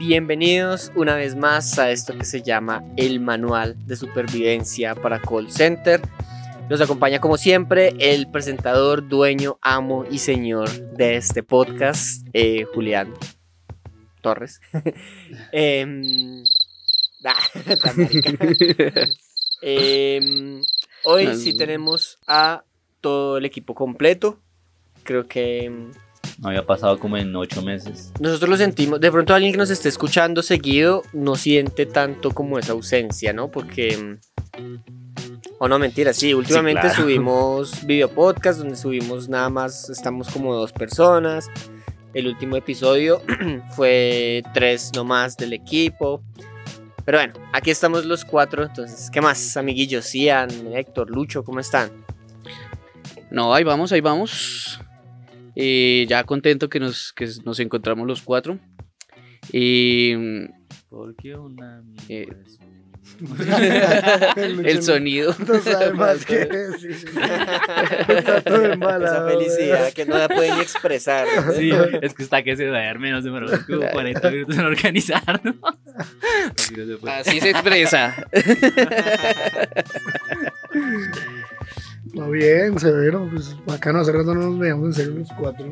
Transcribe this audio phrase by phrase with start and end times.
[0.00, 5.52] Bienvenidos una vez más a esto que se llama el Manual de Supervivencia para Call
[5.52, 6.00] Center.
[6.70, 13.12] Nos acompaña como siempre el presentador, dueño, amo y señor de este podcast, eh, Julián
[14.22, 14.62] Torres.
[15.52, 16.44] Em,
[17.26, 17.36] ah.
[19.60, 20.62] Em,
[21.04, 22.64] hoy sí tenemos a
[23.02, 24.40] todo el equipo completo.
[25.02, 25.92] Creo que em,
[26.40, 28.12] No había pasado como en ocho meses.
[28.18, 28.98] nosotros lo sentimos.
[29.00, 33.50] De pronto alguien que nos esté escuchando seguido no siente tanto como esa ausencia, ¿no?
[33.50, 34.18] Porque...
[34.56, 34.76] mm,
[35.58, 36.32] O no, mentira, sí.
[36.32, 36.96] Últimamente claro.
[36.96, 41.50] subimos video podcast donde subimos nada más, estamos como dos personas.
[42.14, 43.22] El último episodio
[43.76, 46.22] fue tres nomás del equipo.
[47.04, 48.64] Pero bueno, aquí estamos los cuatro.
[48.64, 50.10] Entonces, ¿qué más, amiguillos?
[50.14, 51.90] Ian, Héctor, Lucho, ¿cómo están?
[53.30, 54.80] No, ahí vamos, ahí vamos.
[55.56, 58.58] Eh, ya contento que nos, que nos encontramos los cuatro.
[59.52, 60.14] Y
[60.88, 62.26] Porque una Eh,
[64.36, 65.34] El el sonido.
[65.46, 66.92] No sabe más que decir.
[68.08, 69.28] Está todo Esa embalado.
[69.28, 71.26] felicidad que no la pueden ni expresar.
[71.44, 71.52] ¿no?
[71.52, 71.70] Sí,
[72.02, 75.54] es que está que se duerme, no se me como 40 minutos en organizar, ¿no?
[76.56, 77.10] Así no se.
[77.10, 78.14] Así se expresa.
[82.14, 83.28] Muy bien, severo.
[83.30, 85.66] Pues bacano, hace rato no nos veíamos en serio los cuatro.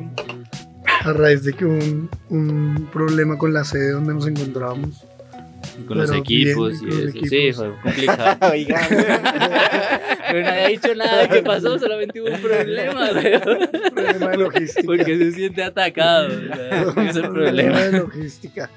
[1.03, 5.05] A raíz de que hubo un, un problema con la sede donde nos encontrábamos.
[5.87, 7.27] Con los equipos bien, y eso.
[7.29, 8.37] Sí, fue complicado.
[8.51, 8.83] Oigan.
[8.89, 13.69] Pero nadie ha dicho nada de qué pasó, solamente hubo un problema, weón.
[13.93, 14.85] Problema de logística.
[14.85, 16.27] Porque se siente atacado.
[16.27, 17.79] o sea, ese es el problema.
[17.81, 18.69] de logística.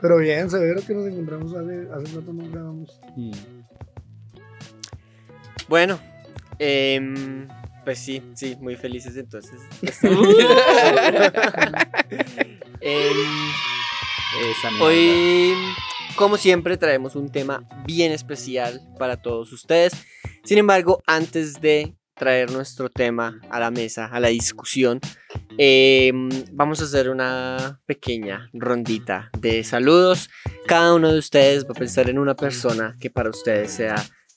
[0.00, 3.00] Pero bien, severo que nos encontramos hace, hace rato no grabamos.
[5.68, 5.98] Bueno,
[6.58, 7.48] em,
[7.84, 9.60] pues sí, sí, muy felices entonces.
[12.86, 13.16] Em,
[14.80, 15.54] hoy,
[16.16, 19.94] como siempre, traemos un tema bien especial para todos ustedes.
[20.44, 25.00] Sin embargo, antes de traer nuestro tema a la mesa, a la discusión,
[25.58, 30.28] em, vamos a hacer una pequeña rondita de saludos.
[30.66, 33.96] Cada uno de ustedes va a pensar en una persona que para ustedes sea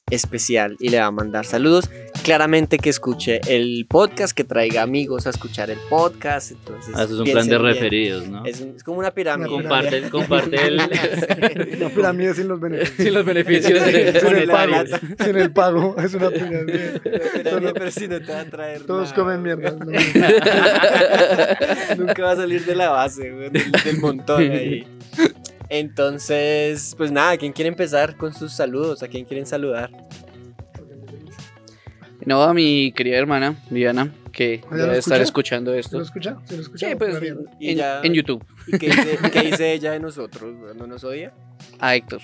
[0.09, 1.89] especial y le va a mandar saludos.
[2.23, 6.51] Claramente que escuche el podcast, que traiga amigos a escuchar el podcast.
[6.51, 7.61] Entonces, Ah, eso es un plan de bien.
[7.73, 8.45] referidos, ¿no?
[8.45, 9.49] Es, un- es como una pirámide.
[9.49, 10.79] Una Comparte, comparte el,
[11.81, 12.97] Una pirámide sin los beneficios.
[13.05, 14.73] sin los beneficios Sin el pago.
[15.23, 16.99] Sin el pago, es una pirámide.
[16.99, 19.15] Pirámide, pero si no te va a traer Todos nada.
[19.15, 19.71] comen mierda.
[19.71, 19.85] ¿no?
[21.97, 24.85] Nunca va a salir de la base, güey, del, del montón ahí.
[25.69, 29.03] Entonces, pues nada, ¿quién quiere empezar con sus saludos?
[29.03, 29.89] ¿A quién quieren saludar?
[32.25, 35.97] No, a mi querida hermana, Viviana, que ¿Ya lo debe estar escuchando ¿Se esto.
[35.97, 36.37] lo escucha?
[36.45, 36.89] ¿Se lo escucha?
[36.89, 37.21] Sí, pues
[38.03, 38.43] en, YouTube.
[38.67, 40.53] ¿Y qué dice, qué dice ella de nosotros?
[40.75, 41.31] ¿No nos odia?
[41.79, 42.21] A Héctor.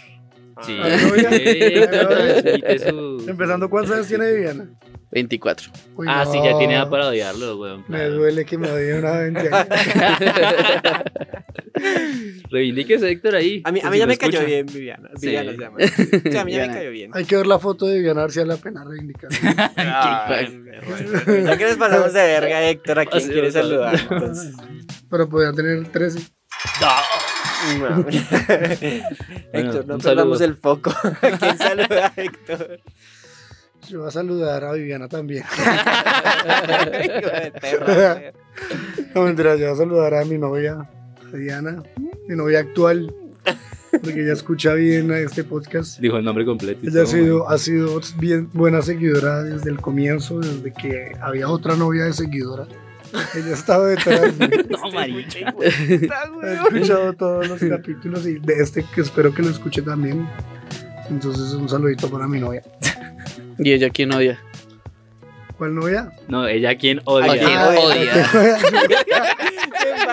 [0.61, 0.97] Sí, Ah.
[0.99, 4.69] Sí, su- Empezando, ¿cuántos años tiene Viviana?
[5.11, 5.71] 24.
[5.95, 7.85] Uy, Ah, sí, ya tiene edad para odiarlo, weón.
[7.87, 9.67] Me duele que me odie una 20 años.
[12.49, 13.61] Reivindíquese, Héctor, ahí.
[13.65, 15.09] A mí, a mí si ya me cayó bien Viviana.
[15.15, 15.27] Sí.
[15.27, 15.77] Viviana se llama.
[16.31, 17.11] Sí, a mí ya me cayó bien.
[17.13, 19.29] Hay que ver la foto de Viviana a ver si vale la pena reivindicar.
[21.45, 23.95] Ya que nos pasamos de verga, Héctor, ¿a quién Así quiere saludar?
[23.95, 24.53] Entonces,
[25.09, 26.19] Pero podría tener 13.
[27.79, 28.05] no.
[29.53, 30.91] Héctor, no perdamos el foco.
[30.91, 32.81] ¿A quién saluda, Héctor?
[33.89, 35.43] Yo voy a saludar a Viviana también.
[39.15, 40.89] No mentira, yo voy a saludar a mi novia,
[41.33, 41.83] a Diana,
[42.27, 43.13] mi novia actual.
[43.91, 45.99] Porque ella escucha bien a este podcast.
[45.99, 46.79] Dijo el nombre completo.
[46.87, 51.75] Ella ha sido, ha sido bien buena seguidora desde el comienzo, desde que había otra
[51.75, 52.65] novia de seguidora.
[53.35, 54.33] Ella ha estado detrás.
[54.39, 54.67] weón.
[54.69, 55.53] No, marica.
[56.43, 60.27] Ha escuchado todos los capítulos y de este que espero que lo escuche también.
[61.11, 62.63] Entonces un saludito para mi novia.
[63.59, 64.39] ¿Y ella quién odia?
[65.55, 66.11] ¿Cuál novia?
[66.27, 67.33] No, ella quien ¿A odia.
[67.33, 69.37] quién Ah, odia?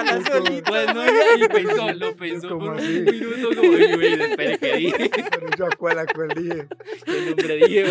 [0.06, 0.70] Se embala solito.
[0.70, 2.98] Pues no, y pensó, lo pensó ¿Cómo por así?
[2.98, 5.10] un minuto como, "Uy, güey, espere, ¿qué dije?
[5.30, 6.66] Pero yo a cuál, a cuál dije.
[7.04, 7.84] ¿Qué nombre dije?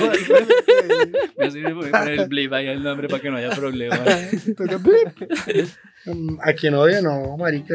[1.37, 3.97] Me sirve poner el blip ahí el nombre para que no haya problema.
[4.57, 5.69] Toca blip.
[6.05, 7.73] Mm, A quien odia, no, marica,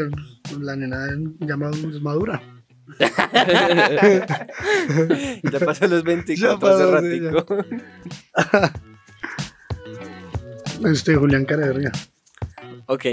[0.60, 1.06] la nena
[1.40, 2.42] ya es madura.
[5.42, 7.56] Ya pasó los 24 Ya pasó, hace sí, ratico.
[10.88, 11.92] Este Julián Careverga.
[12.86, 13.04] Ok.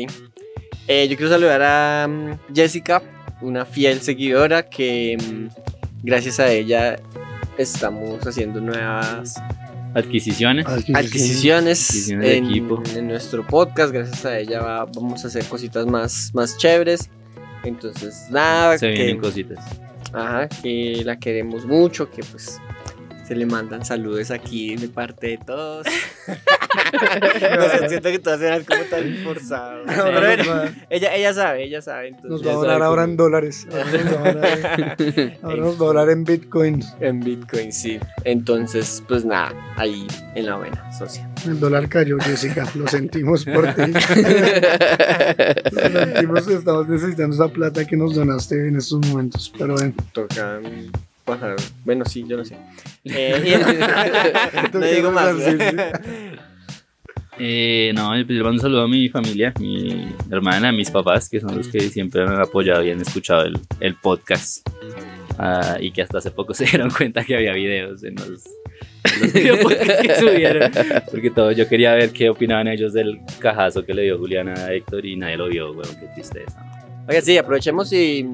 [0.88, 3.01] Eh, yo quiero saludar a mm, Jessica,
[3.42, 5.48] una fiel seguidora que mm,
[6.04, 6.98] gracias a ella
[7.57, 9.36] estamos haciendo nuevas
[9.94, 10.66] Adquisiciones.
[10.66, 12.81] adquisiciones, Adquisiciones de en, equipo.
[12.95, 13.92] en nuestro podcast.
[13.94, 17.10] Gracias a ella va- vamos a hacer cositas más, más chéveres.
[17.63, 19.60] Entonces, nada, Se vienen que, cositas.
[20.13, 22.60] ajá, que la queremos mucho, que pues
[23.31, 25.88] se le mandan saludos aquí de parte de todos.
[26.28, 29.04] no sé, siento que todas eran como tan.
[29.88, 32.10] Pero bueno, nos va, ella, ella sabe, ella sabe.
[32.10, 33.12] Entonces, nos va a donar ahora cómo.
[33.12, 33.68] en dólares.
[33.72, 36.94] Ahora nos va a donar- ahora nos va a donar en bitcoins.
[37.00, 38.00] En Bitcoin, sí.
[38.25, 40.06] Entonces, pues nada, ahí
[40.36, 41.30] en la buena, socia.
[41.48, 42.68] El dólar cayó, Jessica.
[42.75, 43.81] Lo sentimos por ti.
[45.72, 49.54] Lo sentimos, estamos necesitando esa plata que nos donaste en estos momentos.
[49.57, 50.60] Pero bueno, Toca
[51.24, 51.56] pasar.
[51.86, 52.58] Bueno, sí, yo no sé.
[53.06, 53.60] Eh,
[54.74, 55.36] no digo más.
[55.36, 55.78] Sí, sí.
[57.44, 61.28] Eh, no, pues le mando un saludo a mi familia, mi hermana, a mis papás,
[61.28, 64.68] que son los que siempre me han apoyado y han escuchado el, el podcast.
[65.40, 68.46] Ah, y que hasta hace poco se dieron cuenta que había videos en los,
[69.06, 70.72] en los videopodcasts que subieron.
[71.10, 74.74] Porque todo, yo quería ver qué opinaban ellos del cajazo que le dio Juliana a
[74.74, 76.64] Héctor y nadie lo vio, weón, qué tristeza.
[77.08, 78.28] Oiga, sí, aprovechemos y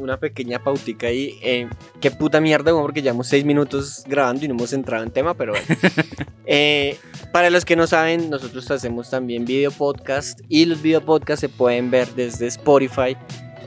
[0.00, 1.38] una pequeña pautica ahí.
[1.42, 1.68] Eh,
[2.00, 5.34] qué puta mierda, weón, porque llevamos seis minutos grabando y no hemos entrado en tema,
[5.34, 5.66] pero bueno.
[6.52, 6.96] Eh,
[7.32, 11.48] para los que no saben, nosotros hacemos también video podcast y los video podcasts se
[11.48, 13.16] pueden ver desde Spotify.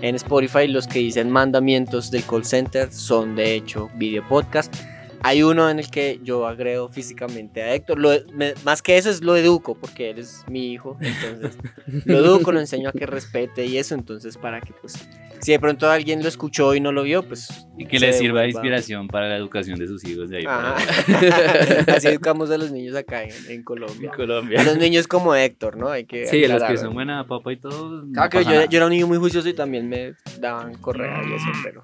[0.01, 4.75] En Spotify los que dicen mandamientos del call center son de hecho video podcast.
[5.21, 7.97] Hay uno en el que yo agrego físicamente a Héctor.
[7.99, 10.97] Lo- me- más que eso es lo educo porque él es mi hijo.
[10.99, 11.57] Entonces
[12.05, 13.95] lo educo, lo enseño a que respete y eso.
[13.95, 14.95] Entonces para que pues
[15.43, 17.67] si de pronto alguien lo escuchó y no lo vio, pues...
[17.77, 20.75] Y que les sirva de inspiración para la educación de sus hijos de ahí para.
[21.95, 24.11] Así educamos a los niños acá en, en Colombia.
[24.13, 24.63] A Colombia.
[24.63, 25.89] los niños como Héctor, ¿no?
[25.89, 28.03] Hay que Sí, los que son buena papá y todo.
[28.03, 31.33] no Claro que yo, era un niño muy juicioso y también me daban correa y
[31.33, 31.83] eso, pero...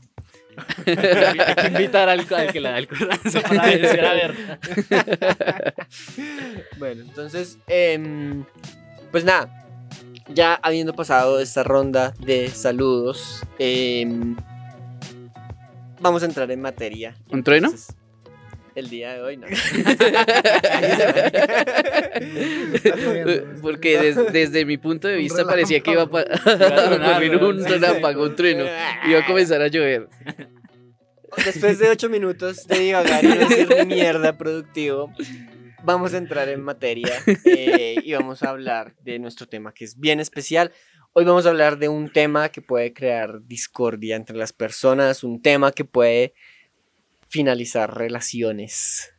[0.86, 4.60] Hay que invitar al, al que le da el corazón para ver si era verdad.
[6.78, 8.44] Bueno, entonces, em,
[9.12, 9.59] pues nada,
[10.34, 14.36] ya habiendo pasado esta ronda de saludos, em,
[16.00, 17.16] vamos a entrar en materia.
[17.32, 17.68] ¿Un trueno?
[17.68, 17.96] Entonces,
[18.76, 19.48] el día de hoy, no.
[23.62, 28.66] Porque des- desde mi punto de vista parecía que iba a, ocurrir un relámpago, trueno.
[29.08, 30.08] Iba a comenzar a llover.
[31.46, 35.14] Después de ocho minutos de divagar y no decir mierda productivo,
[35.84, 37.14] vamos a entrar en materia
[37.46, 40.72] eh, y vamos a hablar de nuestro tema que es bien especial.
[41.14, 45.42] Hoy vamos a hablar de un tema que puede crear discordia entre las personas, un
[45.42, 46.34] tema que puede
[47.28, 49.14] finalizar relaciones.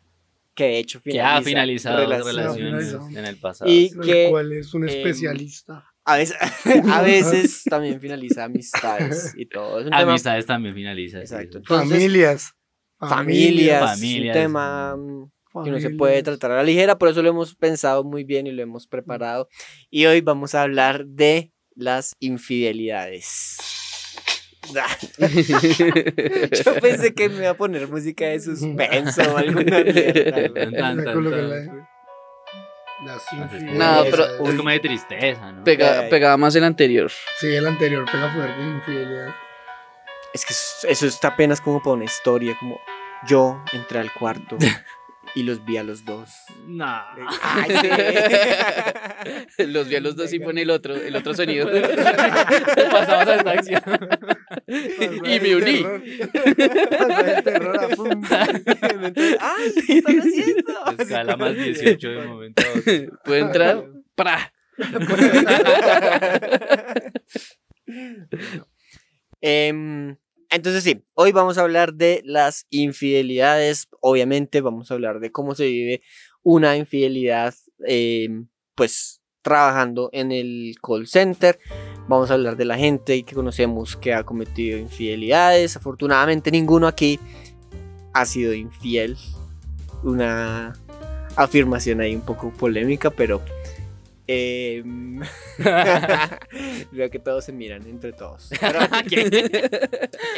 [0.54, 2.56] Que de hecho Que ha finaliza finalizado relaciones.
[2.72, 3.70] relaciones en el pasado.
[3.70, 5.84] Y el que cual es un em, especialista.
[6.04, 6.36] a veces,
[6.90, 9.80] a veces también finaliza amistades y todo.
[9.80, 11.26] Es un tema- Amistades también finalizan.
[11.26, 11.34] sí.
[11.34, 11.58] Exacto.
[11.58, 12.52] Entonces, familias.
[12.98, 14.36] familias, Familias.
[14.36, 15.30] un tema mm,
[15.64, 18.46] que no se puede tratar a la ligera, por eso lo hemos pensado muy bien
[18.46, 19.48] y lo hemos preparado.
[19.90, 23.56] Y hoy vamos a hablar de las infidelidades.
[26.64, 31.14] Yo pensé que me iba a poner música de suspenso o alguna mierda.
[33.04, 33.78] Las infidelidades.
[33.78, 35.64] No, pero- Es como de tristeza, ¿no?
[35.64, 37.10] Pega- pegaba más el anterior.
[37.38, 39.34] Sí, el anterior pega fuerte, infidelidad.
[40.34, 42.78] Es que eso- eso está apenas como para una historia, como
[43.26, 44.56] yo entré al cuarto
[45.34, 46.30] y los vi a los dos.
[46.66, 47.02] No.
[47.42, 47.88] Ay, sí.
[49.66, 51.68] Los vi a los dos y pone el otro, el otro sonido.
[52.90, 53.82] Pasamos a esta acción.
[55.24, 55.84] y me uní.
[59.40, 59.72] ¡Ay!
[59.86, 60.72] ¿Qué están haciendo?
[60.98, 62.62] Escala más 18 de momento.
[63.24, 63.84] ¿Puedo entrar?
[64.14, 64.52] ¡Pra!
[69.42, 70.16] Em,
[70.50, 73.88] entonces sí, hoy vamos a hablar de las infidelidades.
[74.00, 76.02] Obviamente vamos a hablar de cómo se vive
[76.42, 77.54] una infidelidad,
[77.86, 81.58] em, pues trabajando en el call center.
[82.08, 85.76] Vamos a hablar de la gente que conocemos que ha cometido infidelidades.
[85.76, 87.20] Afortunadamente ninguno aquí
[88.12, 89.16] ha sido infiel.
[90.02, 90.72] Una
[91.36, 93.40] afirmación ahí un poco polémica, pero...
[94.32, 95.20] em,
[96.92, 98.50] Veo que todos se miran entre todos.
[98.60, 98.78] Pero,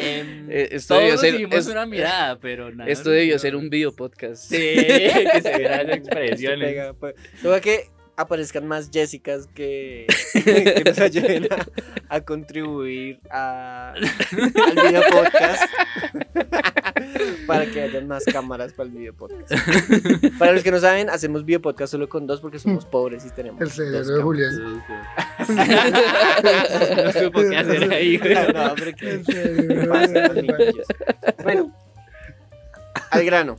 [0.00, 2.90] em, Eh, Esto Todos debió ser, es- una mirada, pero nada.
[2.90, 4.44] esto debió ser un video podcast.
[4.48, 6.94] Sí, que se vieran expresiones.
[7.42, 11.66] Luego que aparezcan más Jessicas que, que nos ayuden a,
[12.16, 15.62] a contribuir a- al video podcast
[17.46, 19.52] para que haya más cámaras para el video podcast.
[20.38, 23.30] Para los que no saben, hacemos video podcast solo con dos porque somos pobres y
[23.30, 24.22] tenemos El cerebro de.
[24.22, 24.82] Julián.
[27.04, 28.34] No supo qué hacer ahí, güey.
[28.52, 29.22] No, que
[30.42, 30.86] niños.
[31.42, 31.74] Bueno,
[33.10, 33.56] al grano.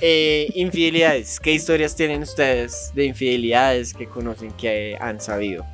[0.00, 1.38] Eh, infidelidades.
[1.40, 5.64] ¿Qué historias tienen ustedes de infidelidades que conocen que han sabido?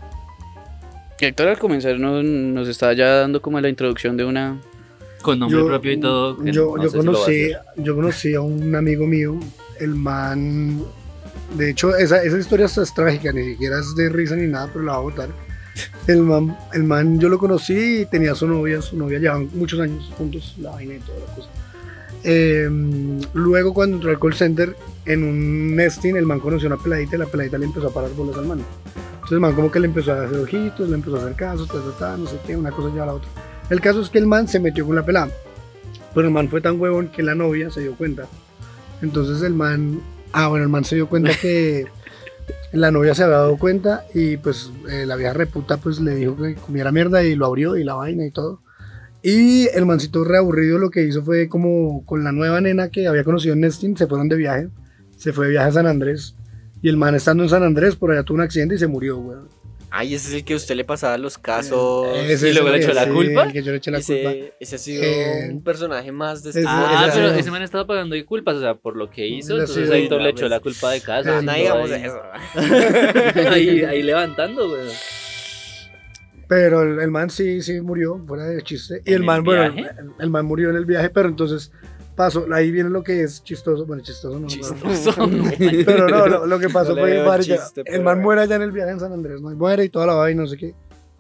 [1.21, 4.61] Héctor al comenzar nos, nos está ya dando como la introducción de una...
[5.23, 6.39] Con nombre propio y todo.
[6.39, 7.59] que Yo, no yo si a conocí, hacer.
[7.77, 9.39] yo conocí a un amigo mío,
[9.81, 10.81] el man.
[11.57, 14.85] De hecho, esa, esa historia es trágica, ni siquiera es de risa ni nada, pero
[14.85, 15.29] la va a botar.
[16.07, 19.81] El man, el man yo lo conocí y tenía su novia, su novia llevaban muchos
[19.81, 21.49] años juntos, la vaina y toda la cosa.
[22.25, 22.69] Eh,
[23.35, 27.19] luego, cuando entró al call center, en un nesting, el man conoció una peladita y
[27.19, 28.61] la peladita le empezó a parar bolas al man.
[29.15, 31.67] Entonces, el man, como que le empezó a hacer ojitos, le empezó a hacer caso,
[31.67, 33.29] ta, ta, ta, no sé qué, una cosa lleva a la otra.
[33.71, 35.31] El caso es que el man se metió con la pelada.
[36.15, 38.27] Pero el man fue tan huevón que la novia se dio cuenta.
[39.03, 40.01] Entonces el man,
[40.33, 41.87] ah bueno, el man se dio cuenta que
[42.73, 46.37] la novia se había dado cuenta y pues eh, la vieja reputa pues le dijo
[46.37, 48.61] que comiera mierda y lo abrió y la vaina y todo.
[49.23, 53.25] Y el mancito reaburrido lo que hizo fue como con la nueva nena que había
[53.25, 54.69] conocido en Nesting, se fueron de viaje,
[55.17, 56.35] se fue de viaje a San Andrés.
[56.83, 59.19] Y el man estando en San Andrés por allá tuvo un accidente y se murió,
[59.19, 59.49] weón.
[59.91, 62.07] Ay, ese es el que usted le pasaba los casos.
[62.15, 63.45] Ese ¿Y es luego el le echó que- la culpa?
[63.45, 64.55] el que yo le eché la ese, culpa.
[64.61, 67.51] ese ha sido Eh, un personaje más de ese- este Ah, ese- pero ese- ese
[67.51, 69.55] man estaba pagando ahí culpas, o sea, por lo que hizo.
[69.55, 71.39] Entonces sido- Héctor le echó la culpa de casa.
[71.39, 72.21] eh, No digamos todo ahí, eso.
[73.51, 74.83] ahí, ahí levantando, güey.
[76.49, 79.03] Pero el, el man sí, sí murió, fuera de chiste.
[79.05, 79.91] Y ¿En el el man, bueno, viaje?
[80.01, 81.71] el, el man murió en el viaje, pero entonces
[82.17, 84.47] pasó, ahí viene lo que es chistoso, bueno, chistoso no.
[84.49, 85.15] Chistoso.
[85.27, 85.45] no.
[85.59, 88.23] Pero no, lo, lo que pasó No fue, marica, chiste, el man bueno.
[88.23, 89.51] muere allá en el viaje en San Andrés, ¿no?
[89.51, 90.75] Muere y toda la vaina, no sé qué.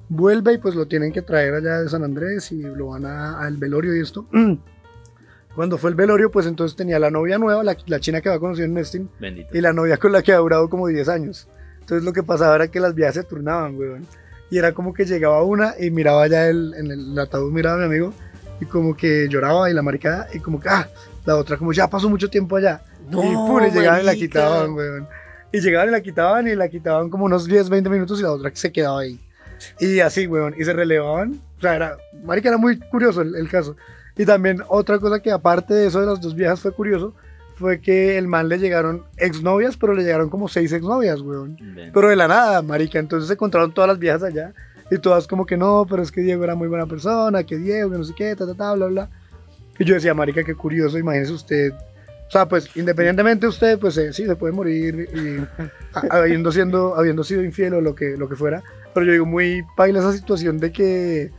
[0.08, 3.38] Vuelve y pues lo tienen que traer allá de San Andrés y lo van a-
[3.40, 4.26] al velorio y esto.
[5.54, 8.38] Cuando fue el velorio, pues entonces tenía la novia nueva, la, la china que había
[8.40, 9.56] conocido en Nesting, Bendito.
[9.56, 11.48] y la novia con la que había durado como 10 años.
[11.80, 14.06] Entonces lo que pasaba era que las viejas se turnaban, weón.
[14.50, 17.78] Y era como que llegaba una y miraba ya el, en el ataúd, miraba a
[17.78, 18.14] mi amigo
[18.60, 20.88] y como que lloraba y la maricada y como que, ah,
[21.24, 22.82] la otra como ya pasó mucho tiempo allá.
[23.08, 25.08] y pum, y llegaban y la quitaban, weón.
[25.52, 28.32] Y llegaban y la quitaban y la quitaban como unos 10, 20 minutos y la
[28.32, 29.20] otra se quedaba ahí.
[29.80, 31.40] Y así, weón, y se relevaban.
[31.58, 33.76] O sea, era, marica, era muy curioso el, el caso.
[34.16, 37.14] Y también otra cosa que aparte de eso de las dos viejas fue curioso,
[37.58, 41.56] fue que el man le llegaron exnovias, pero le llegaron como seis exnovias, weón.
[41.74, 41.90] Ven.
[41.92, 42.98] Pero de la nada, marica.
[42.98, 44.52] Entonces se encontraron todas las viejas allá.
[44.90, 47.90] Y todas como que no, pero es que Diego era muy buena persona, que Diego,
[47.90, 49.10] que no sé qué, ta, ta, ta, bla, bla.
[49.78, 51.72] Y yo decía, marica, qué curioso, imagínese usted.
[52.28, 56.94] O sea, pues independientemente de usted, pues eh, sí, se puede morir y habiendo, siendo,
[56.96, 58.62] habiendo sido infiel o lo que, lo que fuera.
[58.94, 61.30] Pero yo digo, muy paila esa situación de que,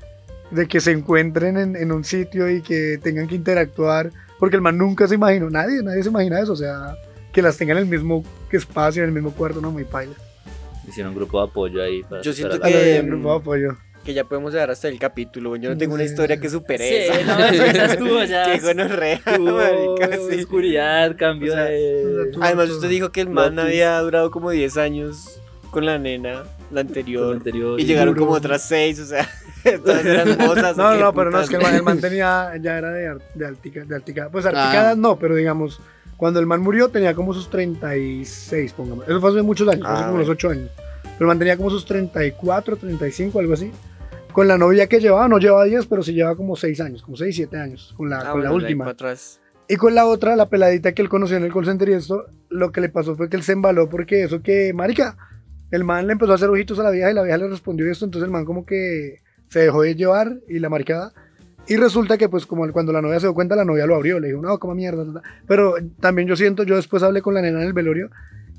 [0.52, 4.12] de que se encuentren en, en un sitio y que tengan que interactuar.
[4.40, 6.54] Porque el man nunca se imaginó, nadie, nadie se imagina eso.
[6.54, 6.96] O sea,
[7.34, 10.14] que las tengan en el mismo espacio, en el mismo cuarto, no, muy paila.
[10.88, 12.02] Hicieron un grupo de apoyo ahí.
[12.04, 13.78] Para Yo siento para- Que, de grupo de apoyo.
[14.04, 15.56] Que ya podemos llegar hasta el capítulo.
[15.58, 17.38] Yo no tengo una historia que supere Sí, esa.
[17.38, 18.46] no, esa estuvo ya.
[18.54, 20.40] Qué gonorrea, marica, sí.
[20.40, 22.32] oscuridad, cambio O sea, de...
[22.42, 23.70] Además, usted dijo que el man Lotus.
[23.70, 27.32] había durado como 10 años con la nena, la anterior.
[27.32, 28.26] el anterior Y llegaron duro.
[28.28, 29.28] como otras 6, o sea,
[29.84, 30.78] todas eran mozas.
[30.78, 33.18] ¿o No, no, pero no, es que el man, el man tenía, ya era de,
[33.36, 34.30] de altica, de altica.
[34.32, 34.96] Pues articada Ah.
[34.96, 35.80] no, pero digamos,
[36.18, 39.08] cuando el man murió tenía como sus 36, pongamos.
[39.08, 40.70] Eso fue hace muchos años, Ah, hace como unos 8 años.
[41.04, 43.72] Pero el man tenía como sus 34, 35, algo así.
[44.32, 47.18] Con la novia que llevaba, no llevaba 10, pero sí llevaba como 6 años, como
[47.18, 48.86] 6, 7 años, con la, Ah, con la bueno, ahí última.
[48.86, 49.42] para atrás.
[49.68, 52.26] Y con la otra, la peladita que él conoció en el call center y esto,
[52.50, 55.16] lo que le pasó fue que él se embaló porque eso que, marica,
[55.72, 57.90] el man le empezó a hacer ojitos a la vieja y la vieja le respondió
[57.92, 61.14] esto, entonces el man como que se dejó de llevar y la maricada.
[61.68, 64.20] Y resulta que pues como cuando la novia se dio cuenta, la novia lo abrió,
[64.20, 65.06] le dijo, no, como mierda.
[65.06, 65.30] ta, ta".
[65.48, 68.10] Pero también yo siento, yo después hablé con la nena en el velorio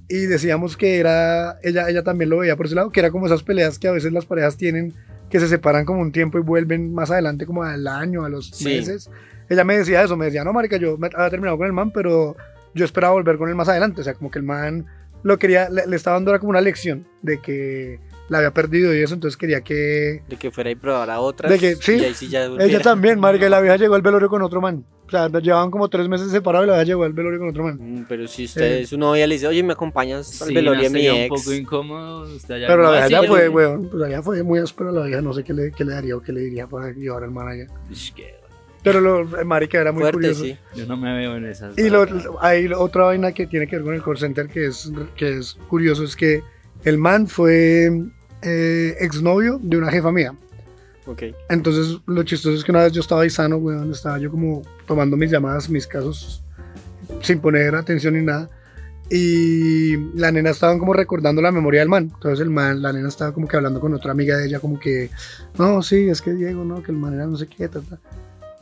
[0.09, 3.27] y decíamos que era, ella, ella también lo veía por ese lado, que era como
[3.27, 4.93] esas peleas que a veces las parejas tienen,
[5.29, 8.51] que se separan como un tiempo y vuelven más adelante como al año, a los
[8.51, 8.65] Sí.
[8.65, 9.11] meses.
[9.49, 11.91] Ella me decía eso, me decía, no, marica, yo me había terminado con el man,
[11.93, 12.37] pero
[12.75, 14.01] yo esperaba volver con él más adelante.
[14.01, 14.87] O sea, como que el man
[15.23, 17.99] lo quería, le, le estaba dando era como una lección de que
[18.29, 20.23] la había perdido y eso, entonces quería que...
[20.29, 21.51] De que fuera y probara otras.
[21.51, 21.97] De que- sí.
[21.97, 24.61] Y ahí sí ya Ella también, marica, y la vieja llegó al velorio con otro
[24.61, 24.85] man.
[25.07, 27.65] O sea, llevaban como tres meses separados y la vieja llegó al velorio con otro
[27.65, 27.79] man.
[27.81, 28.87] Mm, Pero si usted, Eh.
[28.87, 31.31] su novia le dice, oye, ¿me acompañas al Sí, velorio no, de mi ex?
[31.33, 32.23] un poco incómodo.
[32.37, 35.05] Usted allá Pero la vieja "Ah, ya fue, weón, pues allá fue muy áspero la
[35.07, 37.33] vieja, no sé qué le, qué le daría o qué le diría para llevar al
[37.33, 37.67] man allá.
[37.91, 38.39] Ish, que-
[38.83, 40.45] Pero lo, el marica era muy Fuerte, curioso.
[40.45, 40.57] sí.
[40.75, 41.77] Yo no me veo en esas.
[41.77, 42.07] Y lo,
[42.41, 45.55] hay otra vaina que tiene que ver con el call center que es, que es
[45.69, 46.43] curioso, es que
[46.85, 47.91] el man fue
[48.43, 50.35] eh, exnovio de una jefa mía.
[51.07, 51.25] Ok.
[51.49, 54.63] Entonces lo chistoso es que una vez yo estaba ahí sano, weón, estaba yo como
[54.87, 56.43] tomando mis llamadas, mis casos,
[57.21, 58.49] sin poner atención ni nada.
[59.13, 62.11] Y la nena estaba como recordando la memoria del man.
[62.15, 64.79] Entonces el man, la nena estaba como que hablando con otra amiga de ella, como
[64.79, 65.11] que,
[65.59, 67.99] no, sí, es que Diego, no, que el man era no sé qué, ta, ta".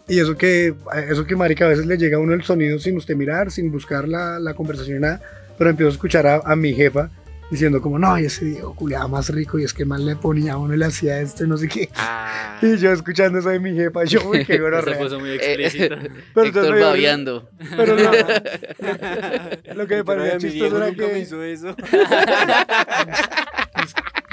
[0.08, 0.74] Y eso que,
[1.10, 3.70] eso que, marica, a veces le llega a uno el sonido sin usted mirar, sin
[3.70, 5.20] buscar la, la conversación y nada.
[5.58, 7.10] Pero empiezo a escuchar a, a mi jefa
[7.50, 10.52] diciendo como, no, y ese Diego culiaba más rico y es que mal le ponía
[10.52, 11.88] a uno y le hacía esto y no sé qué.
[11.96, 14.98] Ah, Y yo escuchando eso de mi jefa, yo, uy, qué Se gonorrea.
[14.98, 15.96] puso muy explícito.
[16.34, 17.48] Pero Héctor babeando.
[17.76, 18.10] Pero no,
[19.74, 21.74] lo que me parecía chistoso era que, hizo eso.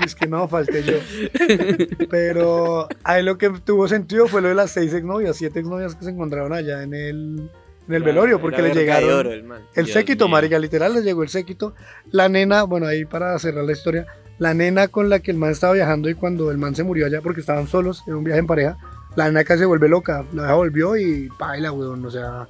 [0.05, 0.93] Es que no, falté yo.
[2.09, 6.05] Pero ahí lo que tuvo sentido fue lo de las seis exnovias, siete exnovias que
[6.05, 7.49] se encontraron allá en el,
[7.87, 9.09] en el velorio, porque le llegaron...
[9.09, 9.45] oro, el.
[9.73, 11.73] El séquito, marica, literal les llegó el séquito.
[12.11, 14.05] La nena, bueno, ahí para cerrar la historia,
[14.37, 17.05] la nena con la que el man estaba viajando y cuando el man se murió
[17.05, 18.77] allá porque estaban solos en un viaje en pareja,
[19.15, 20.25] la nena casi se vuelve loca.
[20.33, 22.05] La vieja volvió y baila, weón.
[22.05, 22.47] O sea,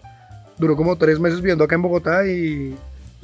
[0.57, 2.75] duró como tres meses viviendo acá en Bogotá y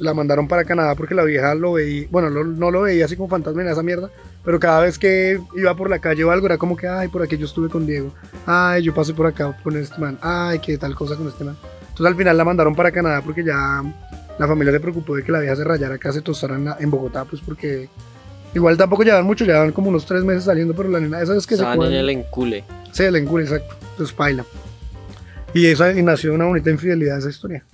[0.02, 3.16] la mandaron para Canadá porque la vieja lo veía, bueno, lo- no lo veía así
[3.16, 4.10] como fantasma en esa mierda,
[4.44, 7.22] pero cada vez que iba por la calle o algo era como que, ay, por
[7.22, 8.12] aquí yo estuve con Diego,
[8.46, 11.56] ay, yo pasé por acá con este man, ay, qué tal cosa con este man.
[11.82, 13.82] Entonces al final la mandaron para Canadá porque ya
[14.38, 16.76] la familia se preocupó de que la vieja se rayara acá, se tostara en, la-
[16.80, 17.88] en Bogotá, pues porque
[18.54, 21.46] igual tampoco llevan mucho, llevan como unos tres meses saliendo, pero la nena, esa es
[21.46, 22.00] que se en cuadra.
[22.00, 22.64] el encule.
[22.92, 23.74] Sí, el encule, exacto.
[23.92, 24.44] Entonces paila.
[25.54, 27.64] Y esa y nació una bonita infidelidad esa historia.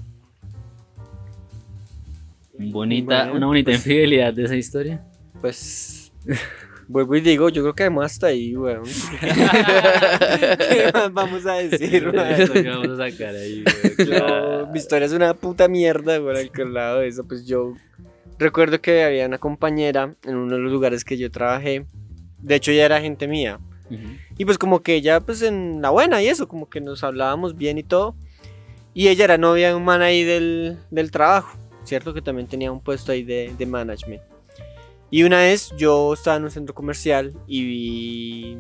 [2.58, 5.04] Bonita, Bueno, una bonita pues- infidelidad de esa historia.
[5.40, 6.12] Pues
[6.88, 8.82] vuelvo y digo, yo creo que además hasta ahí, weón.
[9.20, 12.52] ¿Qué más vamos a decir, weón?
[12.52, 13.64] Que vamos a sacar ahí.
[13.98, 17.74] Yo- mi historia es una puta mierda, weón, al lado de eso, pues yo
[18.38, 21.86] recuerdo que había una compañera en uno de los lugares que yo trabajé.
[22.40, 23.58] De hecho, ya era gente mía.
[24.36, 27.56] Y pues como que ella, pues en la buena y eso, como que nos hablábamos
[27.56, 28.14] bien y todo.
[28.94, 31.56] Y ella era novia de un man ahí del, del trabajo,
[31.88, 32.14] ¿cierto?
[32.14, 34.22] Que también tenía un puesto ahí de, de management.
[35.10, 38.58] Y una vez yo estaba en un centro comercial y vi,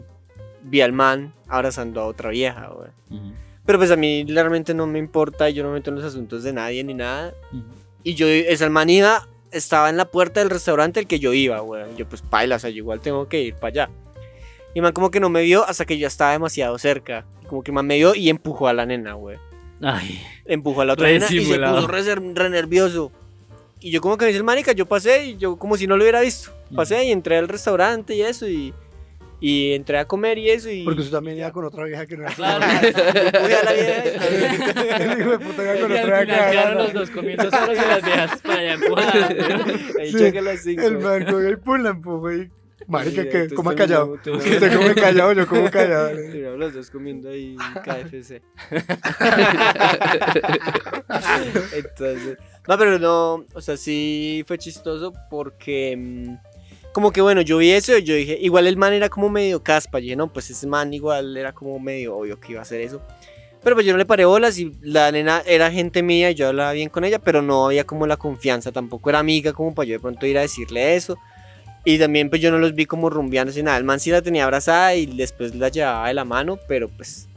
[0.62, 2.92] vi al man abrazando a otra vieja, weón.
[3.10, 3.34] Ujú.
[3.66, 6.42] Pero pues a mí realmente no me importa, yo no me meto en los asuntos
[6.42, 7.34] de nadie ni nada.
[7.52, 7.64] Ujú.
[8.02, 11.60] Y yo, esa man iba, estaba en la puerta del restaurante al que yo iba,
[11.60, 11.94] weón.
[11.96, 13.90] Yo pues paila, o sea, yo igual tengo que ir para allá.
[14.74, 17.26] Y man como que no me vio hasta que yo estaba demasiado cerca.
[17.46, 19.40] Como que man me vio y empujó a la nena, weón.
[19.82, 22.02] Ay, Empujó a la otra nena y se puso re,
[22.34, 23.12] re nervioso.
[23.80, 25.96] Y yo como que me dice el marica, yo pasé y yo como si no
[25.96, 26.50] lo hubiera visto.
[26.74, 28.74] Pasé y entré al restaurante y eso y...
[29.40, 30.82] Y entré a comer y eso y...
[30.82, 32.34] Porque usted también iba con otra vieja que no era.
[32.34, 32.64] Claro.
[32.82, 35.04] Empujé a la vieja.
[35.12, 36.50] El hijo de puta iba con y otra vieja.
[36.50, 39.30] quedaron que los dos comiendo solos y las viejas para allá empujadas.
[40.00, 40.82] Ahí Sí, cheque las cinco.
[40.82, 42.50] El man cogió y pum, la empujó y...
[42.88, 44.16] Marica, Sí, que coma callado.
[44.24, 46.08] terminamos- Usted come callado, yo como callado.
[46.08, 48.42] Terminamos los dos comiendo ahí KFC.
[51.74, 56.34] Entonces, no, pero no, o sea, sí fue chistoso porque mm,
[56.92, 59.62] como que bueno, yo vi eso y yo dije, igual el man era como medio
[59.62, 62.82] caspa, dije, no, pues ese man igual era como medio obvio que iba a hacer
[62.82, 63.00] eso.
[63.62, 66.48] Pero pues yo no le paré bolas y la nena era gente mía y yo
[66.48, 69.86] hablaba bien con ella, pero no había como la confianza, tampoco era amiga como para
[69.86, 71.18] yo de pronto ir a decirle eso.
[71.86, 73.78] Y también pues yo no los vi como rumbeando sin nada.
[73.78, 77.27] El man sí la tenía abrazada y después la llevaba de la mano, pero pues...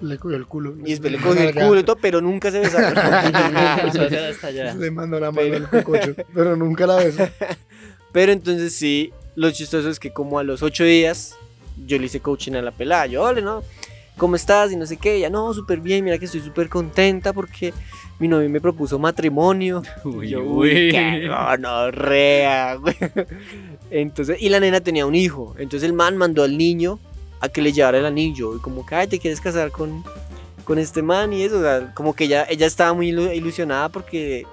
[0.00, 0.74] Le cogió el culo.
[0.84, 2.94] Y después le cogió el culo y todo, pero nunca se besaron.
[4.80, 7.26] Le mandó la mano al cococho, pero nunca la besó.
[8.12, 11.36] pero entonces sí, lo chistoso es que como a los ocho días
[11.86, 13.06] yo le hice coaching a la pelada.
[13.06, 13.62] Yo, ole, ¿no?
[14.16, 14.72] ¿Cómo estás?
[14.72, 15.16] Y no sé qué.
[15.16, 16.04] Ella, no, súper bien.
[16.04, 17.72] Mira que estoy súper contenta porque
[18.18, 19.82] mi novio me propuso matrimonio.
[20.04, 20.70] Uy, yo, uy.
[20.70, 22.96] uy, qué gonorrea, güey.
[23.90, 25.54] Entonces, y la nena tenía un hijo.
[25.58, 26.98] Entonces el man mandó al niño
[27.46, 28.54] a que le llevara el anillo.
[28.56, 30.04] Y como que, ay, te quieres casar con,
[30.64, 31.58] con este man y eso.
[31.58, 34.44] O sea, como que ella, ella estaba muy ilu- ilusionada porque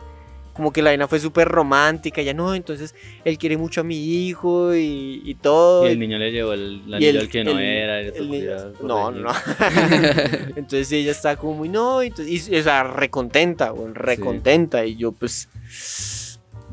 [0.54, 2.22] como que la nena fue súper romántica.
[2.22, 2.94] Ya no, entonces
[3.26, 5.88] él quiere mucho a mi hijo y, y todo.
[5.88, 8.02] Y el niño le llevó el, el anillo el- al que no era.
[8.04, 10.42] niño- no, no, corregir.
[10.52, 10.54] no.
[10.56, 14.86] Entonces ella estaba como muy, no, y, entonces- y, o sea, recontenta, güey, recontenta.
[14.86, 15.50] Y yo, pues,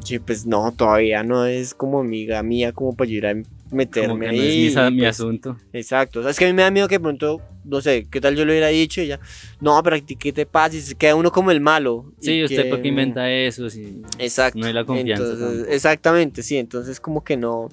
[0.05, 3.35] yo, pues, no, todavía no es como amiga mía, como para yo ir a
[3.73, 4.69] meterme no ahí.
[4.69, 5.57] es mi, mi pues, asunto.
[5.73, 8.21] Exacto, o sea, es que a mí me da miedo que pronto, no sé, qué
[8.21, 9.21] tal yo lo hubiera dicho y ya,
[9.61, 10.77] no, pero ¿qué te pasa?
[10.77, 12.13] Y se queda uno como el malo.
[12.21, 13.69] Sí, usted que- porque inventa eso.
[13.71, 14.03] Sí.
[14.19, 14.59] Exacto.
[14.59, 17.69] No hay la confianza Entonces, exactamente, sí, entonces como que no.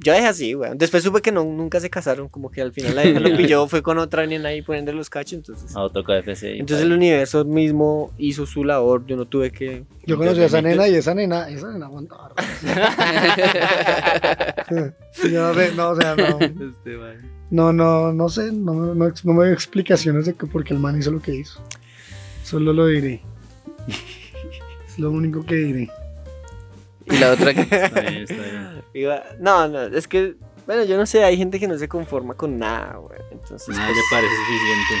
[0.00, 0.70] Yo dejé así, güey.
[0.76, 3.66] Después supe que no, nunca se casaron, como que al final la hija lo pilló,
[3.66, 5.74] fue con otra nena ahí poniendo los cachos, entonces.
[5.74, 6.54] A otro KFC.
[6.54, 9.84] y Entonces el universo mismo hizo su labor, yo no tuve que.
[10.06, 12.32] Yo conocí a esa nena y esa nena, esa nena aguantaba.
[15.12, 16.96] Sí, yo no sé, no, o sea, no, Este
[17.50, 20.74] no, no, no sé, no, no, no, no me doy explicaciones de que por qué
[20.74, 21.60] el man hizo lo que hizo.
[22.44, 23.22] Solo lo diré.
[24.86, 25.90] Es lo único que diré.
[27.10, 27.60] Y la otra que...
[27.70, 28.82] Está bien, está bien.
[28.94, 30.34] Iba- No, no, es que.
[30.66, 33.18] Bueno, yo no sé, hay gente que no se conforma con nada, güey.
[33.30, 33.68] Entonces.
[33.74, 34.94] Nada pues, le parece suficiente.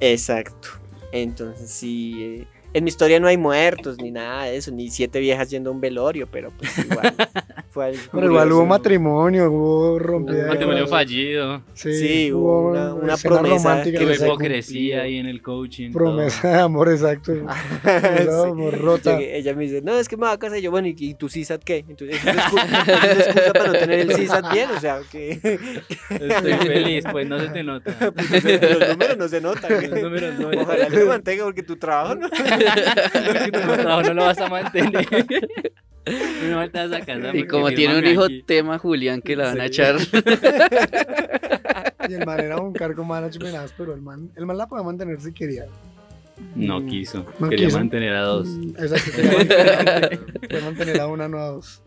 [0.00, 0.68] Exacto.
[1.12, 5.20] Entonces sí, eh, en mi historia no hay muertos ni nada de eso, ni siete
[5.20, 7.14] viejas yendo a un velorio, pero pues igual
[7.70, 10.46] fue algo Pero igual hubo matrimonio, hubo rompida.
[10.48, 11.62] Matrimonio fallido.
[11.72, 15.92] Sí, Sí, hubo una- promesa romántica que se hipocresía ahí en el coaching.
[15.92, 17.32] Promesa de amor, exacto.
[17.32, 17.42] De
[18.24, 18.28] Sí.
[18.50, 19.18] amor rota.
[19.18, 20.58] Llegué- ella me dice, no, es que me va a casar.
[20.58, 21.84] Y yo, bueno, ¿y, y tu CISAT qué?
[21.88, 24.70] Entonces, ¿eso es excusa para no tener el CISAT bien?
[24.76, 25.30] O sea, que.
[26.10, 27.96] Estoy feliz, pues no se te nota.
[28.00, 29.90] los números no se notan.
[29.90, 30.48] Los números no.
[30.62, 32.28] Ojalá lo mantenga porque tu trabajo no.
[33.52, 35.06] Trabajo no lo vas a mantener.
[36.50, 38.42] No te vas a casar Y como tiene un hijo, aquí.
[38.42, 39.96] tema Julián que la van a echar.
[42.08, 45.18] Y el man era un cargo management, pero el man, el man la podía mantener
[45.20, 45.64] si quería.
[46.54, 47.24] No quiso.
[47.38, 47.78] No Quería quiso.
[47.78, 48.48] mantener a dos.
[48.48, 51.82] Mm, Exacto, quería mantener, quería mantener a una, no a dos.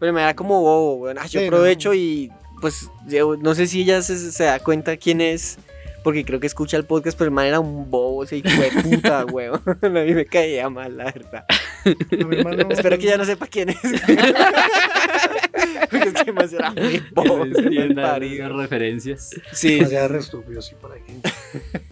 [0.00, 1.18] Pero me da como bobo, weón.
[1.18, 4.96] Ah, yo Sí, aprovecho y pues yo no sé si ella se, se da cuenta
[4.96, 5.58] quién es.
[6.04, 8.82] Porque creo que escucha el podcast, pero el man era un bobo, ese hijo de
[8.82, 9.60] puta, weón.
[9.82, 11.44] A mí me caía mal, la verdad.
[11.48, 13.78] A mi hermano- Espero que ya no sepa quién es.
[15.90, 17.44] Porque es que más era muy bobo.
[17.46, 19.30] Las referencias.
[19.52, 21.00] Sí, O sea, re estúpido, sí, por ahí.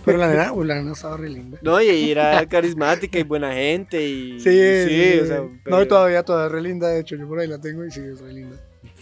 [0.04, 1.58] Pero la la nena estaba re linda.
[1.62, 4.38] No, y era carismática y buena gente y...
[4.40, 5.18] Sí, sí, sí.
[5.20, 5.42] o sea...
[5.66, 7.90] No, y todavía, todavía es re linda, de hecho, yo por ahí la tengo y
[7.90, 8.56] sí, es re linda.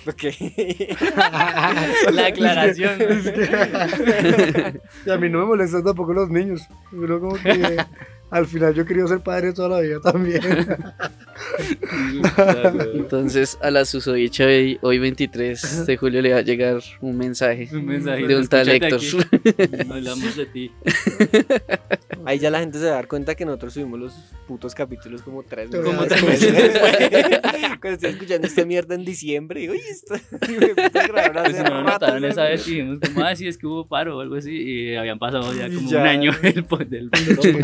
[0.06, 0.22] Ok.
[2.12, 2.98] La aclaración.
[5.06, 6.62] Y a mí no me molestan tampoco los niños.
[6.90, 7.76] Pero como que
[8.30, 10.40] al final yo quería ser padre toda la vida también.
[12.94, 17.68] Entonces a la susodicha hoy, hoy 23 de julio le va a llegar un mensaje
[17.72, 18.26] Un mensaje.
[18.26, 19.00] de un tal Héctor.
[19.00, 19.86] aquí.
[19.90, 20.70] Hablamos de ti.
[22.24, 24.12] Ahí ya la gente se va a dar cuenta que nosotros subimos los
[24.46, 25.84] putos capítulos como tres meses.
[25.86, 26.96] Como tres meses después.
[27.80, 30.14] Cuando estoy escuchando esta mierda en diciembre, y, uy, esto...
[30.28, 32.28] Pues si no notaron ¿no?
[32.28, 35.18] esa vez, dijimos como, ah, sí, es que hubo paro o algo así, y habían
[35.18, 36.02] pasado ya como ya.
[36.02, 37.58] un año del, po- del El chito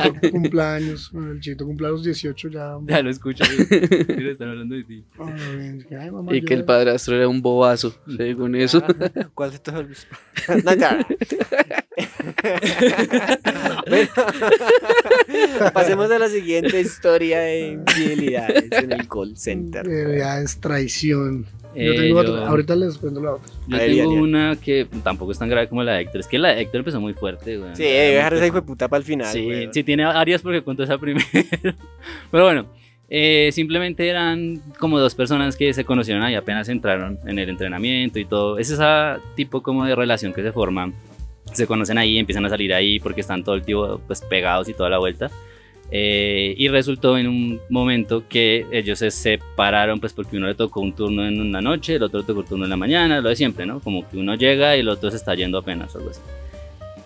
[0.57, 2.77] cumpleaños, el chito cumple a los 18 ya.
[2.87, 5.05] Ya lo escucho, y le están hablando de ti.
[5.19, 8.83] Ay, ay, mamá, Y que el padrastro era un bobazo, según eso.
[9.35, 10.07] ¿Cuál de todos los.?
[10.65, 10.99] No, ya.
[13.89, 14.09] Bueno,
[15.73, 19.89] pasemos a la siguiente historia de infidelidades en el call center.
[19.89, 21.47] Eh, ya es traición.
[21.77, 23.53] Yo Eh, tengo yo- otra, ahorita les cuento la otra.
[23.69, 24.21] Yo ver, tengo Ian, Ian.
[24.23, 26.21] una que tampoco es tan grave como la de Héctor.
[26.21, 27.77] Es que la de Héctor empezó muy fuerte, güey.
[27.77, 29.27] Sí, debe dejar esa hijo de puta para el final.
[29.33, 29.73] Sí, weón.
[29.75, 31.27] sí tiene varias porque contó esa primero.
[32.31, 32.67] Pero bueno,
[33.09, 38.19] eh, simplemente eran como dos personas que se conocieron ahí apenas entraron en el entrenamiento
[38.19, 38.59] y todo.
[38.59, 40.93] Es esa tipo como de relación que se forma.
[41.53, 44.75] Se conocen ahí, empiezan a salir ahí porque están todo el tiempo pues pegados y
[44.75, 45.31] toda la vuelta.
[45.91, 50.81] Eh, y resultó en un momento que ellos se separaron pues porque uno le tocó
[50.81, 53.29] un turno en una noche, el otro le tocó un turno en la mañana, lo
[53.29, 53.81] de siempre, ¿no?
[53.81, 56.21] Como que uno llega y el otro se está yendo apenas o algo así.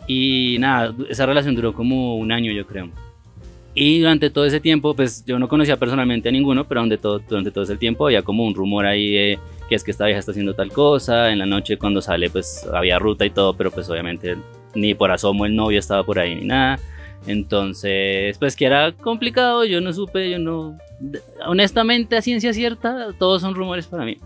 [0.06, 2.88] Y nada, esa relación duró como un año yo creo.
[3.74, 7.20] Y durante todo ese tiempo, pues yo no conocía personalmente a ninguno, pero durante todo,
[7.20, 9.38] durante todo ese tiempo había como un rumor ahí de
[9.68, 12.66] que es que esta vieja está haciendo tal cosa, en la noche cuando sale pues
[12.72, 14.36] había ruta y todo, pero pues obviamente
[14.74, 16.80] ni por asomo el novio estaba por ahí ni nada.
[17.26, 20.78] Entonces, pues que era complicado, yo no supe, yo no...
[21.46, 24.18] Honestamente, a ciencia cierta, todos son rumores para mí.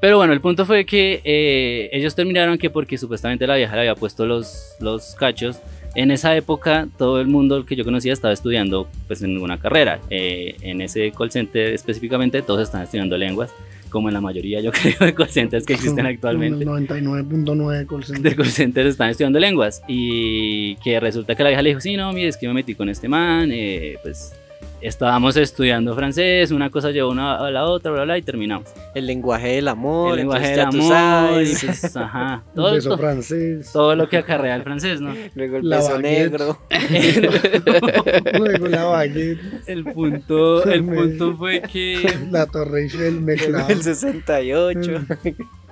[0.00, 3.80] Pero bueno, el punto fue que eh, ellos terminaron que porque supuestamente la vieja le
[3.80, 5.60] había puesto los, los cachos.
[5.94, 10.00] En esa época todo el mundo que yo conocía estaba estudiando pues en una carrera.
[10.10, 13.54] Eh, en ese call center específicamente todos están estudiando lenguas,
[13.94, 16.64] como en la mayoría yo creo de call centers que existen actualmente.
[16.64, 18.88] El 99.9 call de call centers.
[18.88, 22.36] están estudiando lenguas y que resulta que la vieja le dijo, sí, no, mire, es
[22.36, 24.34] que me metí con este man, eh, pues
[24.84, 28.68] estábamos estudiando francés, una cosa llevó una a la otra, bla, bla, y terminamos.
[28.94, 30.10] El lenguaje del amor.
[30.12, 33.70] el lenguaje del amor, pues, ajá, todo, beso todo, francés.
[33.72, 35.14] todo lo que acarrea el francés, ¿no?
[35.34, 36.30] Luego el La beso baguette.
[36.30, 36.58] negro.
[38.38, 43.34] Luego la baguette, el punto, el punto fue que, la Torre Eiffel, me.
[43.34, 45.06] El 68.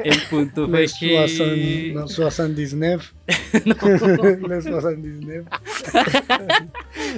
[0.04, 3.02] El punto fue que, no, Soissons 19.
[3.64, 5.44] Le Soissons 19.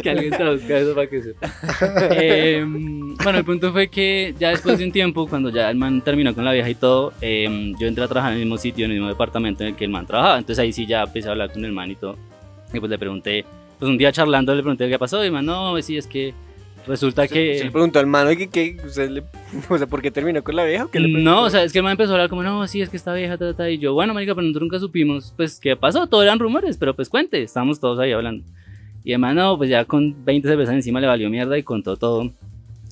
[0.02, 1.52] que alguien traduzca eso para que sepa.
[2.16, 6.02] Eh, bueno, el punto fue que ya después de un tiempo, cuando ya el man
[6.02, 8.84] terminó con la vieja y todo, eh, yo entré a trabajar en el mismo sitio,
[8.84, 10.38] en el mismo departamento en el que el man trabajaba.
[10.38, 12.16] Entonces ahí sí ya empecé a hablar con el man y todo.
[12.72, 13.44] Y pues le pregunté,
[13.78, 16.34] pues un día charlando le pregunté qué pasó y man, no, sí, es que
[16.86, 17.70] resulta Se le que...
[17.70, 19.22] preguntó al mano que, que usted le,
[19.68, 20.84] o sea, ¿por qué terminó con la vieja?
[20.84, 22.66] ¿O qué le No, o sea, es que el man empezó a hablar como, no,
[22.66, 24.78] sí, es que esta vieja, ta, ta, ta", y yo, bueno, marica, pero nosotros nunca
[24.78, 28.44] supimos, pues, qué pasó, todo eran rumores, pero pues cuente, estábamos todos ahí hablando.
[29.04, 32.30] Y además, no, pues ya con 20 cervezas encima le valió mierda y contó todo,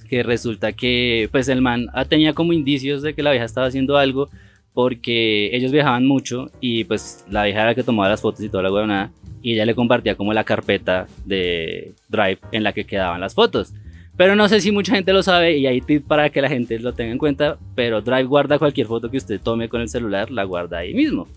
[0.09, 3.67] que resulta que, pues, el man ah, tenía como indicios de que la vieja estaba
[3.67, 4.29] haciendo algo,
[4.75, 8.49] porque ellos viajaban mucho y, pues, la vieja era la que tomaba las fotos y
[8.49, 9.11] toda la huevonada,
[9.43, 13.73] y ella le compartía como la carpeta de Drive en la que quedaban las fotos.
[14.17, 16.79] Pero no sé si mucha gente lo sabe y hay tip para que la gente
[16.79, 20.31] lo tenga en cuenta, pero Drive guarda cualquier foto que usted tome con el celular,
[20.31, 21.29] la guarda ahí mismo.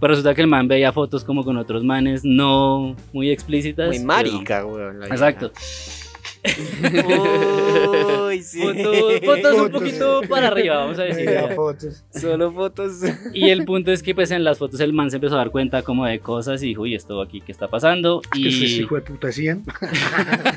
[0.00, 3.88] Pero resulta que el man veía fotos como con otros manes no muy explícitas.
[3.88, 5.02] Muy pero- marica, weón.
[5.04, 5.50] Exacto.
[5.54, 6.07] vieja.
[8.26, 8.60] Uy, sí.
[8.60, 11.28] Fotos, fotos un poquito para arriba, vamos a decir.
[11.54, 12.04] Fotos.
[12.10, 13.00] Solo fotos.
[13.32, 15.50] Y el punto es que pues en las fotos el man se empezó a dar
[15.50, 18.20] cuenta como de cosas y dijo, uy, esto aquí, ¿qué está pasando?
[18.32, 18.48] Que Y...
[18.48, 19.64] ese hijo de puta decían.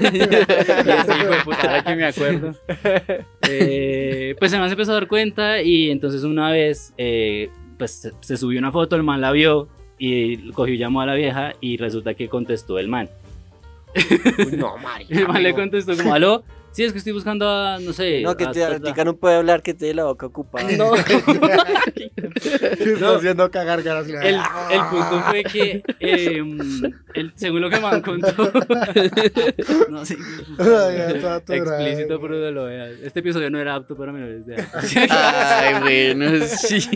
[0.01, 2.55] Y ese hijo de puta, ahora que me acuerdo.
[3.49, 7.91] Eh, pues el man se empezó a dar cuenta y entonces una vez eh, pues
[7.91, 9.67] se, se subió una foto, el man la vio
[9.97, 13.09] y cogió y llamó a la vieja y resulta que contestó el man.
[14.47, 15.19] Uy, no, marica.
[15.19, 18.21] El man le contestó como, aló, sí, es que estoy buscando a, no sé...
[18.21, 20.67] No, que a- te, a- no puede hablar, que te dé la boca ocupada.
[20.77, 20.93] No.
[22.35, 24.07] Está haciendo cagar ganas.
[24.07, 26.43] El, el punto fue que, eh,
[27.13, 28.51] el- según lo que me han contado,
[29.89, 30.03] no
[30.65, 32.91] todo explícito, pero no lo veas.
[33.03, 34.67] Este episodio no era apto para menores de edad.
[35.09, 36.87] Ay, bueno, sí.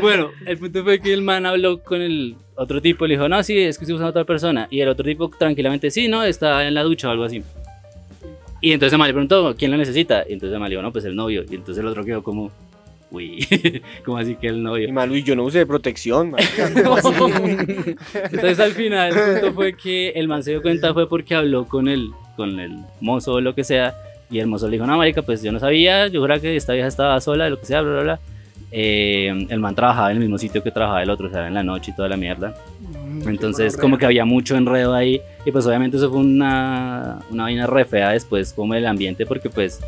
[0.00, 3.28] Bueno, el punto fue que el man habló con el otro tipo y le dijo,
[3.28, 4.66] no, sí, es que estoy usando a otra persona.
[4.70, 7.42] Y el otro tipo tranquilamente, sí, no, está en la ducha o algo así.
[8.60, 10.24] Y entonces el man le preguntó, ¿quién lo necesita?
[10.28, 11.44] Y entonces el man le dijo, no, pues el novio.
[11.48, 12.50] Y entonces el otro quedó como,
[13.10, 13.46] uy,
[14.04, 14.92] como así que el Y novio?
[14.92, 16.68] malo, y yo no usé protección, marica.
[18.14, 21.66] Entonces al final el punto fue que el man se dio cuenta fue porque habló
[21.66, 23.94] con el, con el mozo o lo que sea
[24.30, 26.72] y el mozo le dijo, no marica, pues yo no sabía, yo juraba que esta
[26.72, 28.20] vieja estaba sola, lo que sea, bla, bla, bla.
[28.72, 31.54] Eh, el man trabajaba en el mismo sitio que trabajaba el otro, o sea, en
[31.54, 32.54] la noche y toda la mierda.
[32.80, 37.42] Mm, Entonces como que había mucho enredo ahí y pues obviamente eso fue una, una
[37.44, 39.80] vaina re fea después como el ambiente porque pues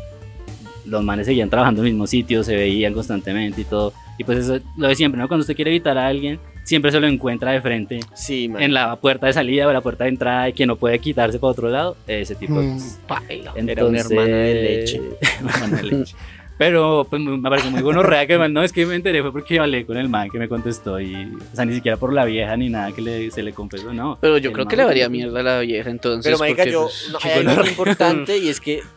[0.85, 3.93] los manes seguían trabajando en el mismo sitio, se veían constantemente y todo.
[4.17, 5.27] Y pues eso lo de siempre, ¿no?
[5.29, 8.61] Cuando usted quiere evitar a alguien, siempre se lo encuentra de frente Sí, man.
[8.61, 11.39] en la puerta de salida o la puerta de entrada y que no puede quitarse
[11.39, 12.79] para otro lado, ese tipo de Mm.
[13.07, 13.53] Paila.
[13.55, 15.01] Entonces, Era una hermana de leche.
[15.39, 16.15] hermana de leche.
[16.57, 19.59] Pero pues, me pareció muy bueno rea que no es que me enteré fue porque
[19.59, 21.15] hablé con el man que me contestó y
[21.51, 24.17] o sea ni siquiera por la vieja ni nada que le, se le confesó no
[24.21, 26.25] Pero yo El creo man que le varía mierda a la vieja entonces.
[26.31, 26.83] Pero, marica, porque, yo.
[26.83, 27.71] pues, No, hay algo gonorrea.
[27.71, 28.81] importante y es que.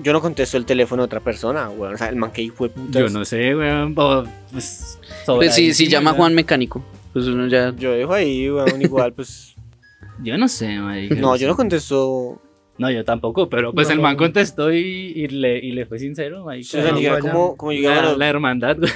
[0.00, 1.94] Yo no contesto el teléfono de otra persona, weón.
[1.94, 3.00] O sea, el man que fue puta.
[3.00, 6.12] yo no sé weón o, pues, pues, si, si llama.
[6.12, 7.74] Juan Mecánico, pues uno ya.
[7.76, 9.56] Yo dejo ahí, weón, igual, pues.
[10.22, 12.40] yo no sé marica, No, yo no contesto.
[12.78, 14.18] No yo tampoco pero pues No, el man no.
[14.18, 14.78] contestó y,
[15.14, 16.78] y le, y le fue sincero marica.
[16.78, 18.90] O sea, no, como yo la, la hermandad güey.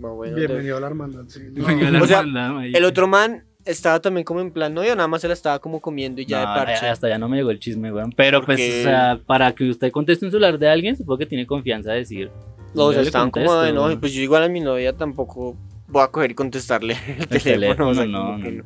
[0.00, 1.24] no, bueno, Bienvenido a la hermandad.
[1.28, 1.40] Sí.
[1.52, 2.78] No, La O sea, hermandad, marica.
[2.78, 5.80] El otro man estaba también como en plan novio, nada más se la estaba como
[5.80, 6.86] comiendo y ya No, de parche.
[6.86, 8.12] hasta ya no me llegó el chisme, weón.
[8.16, 11.46] Pero pues, o sea, para que usted conteste un celular de alguien, supongo que tiene
[11.46, 12.30] confianza de decir.
[12.74, 14.00] No, o sea, yo estaban como de no, weón.
[14.00, 15.56] pues yo igual a mi novia tampoco
[15.88, 17.42] voy a coger y contestarle el, teléfono.
[17.42, 18.50] teléfono, o sea, no, no.
[18.50, 18.64] no.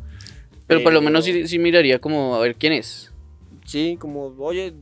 [0.67, 3.12] Pero por lo menos sí, sí miraría como a ver quién es.
[3.65, 4.75] Sí, como, oye.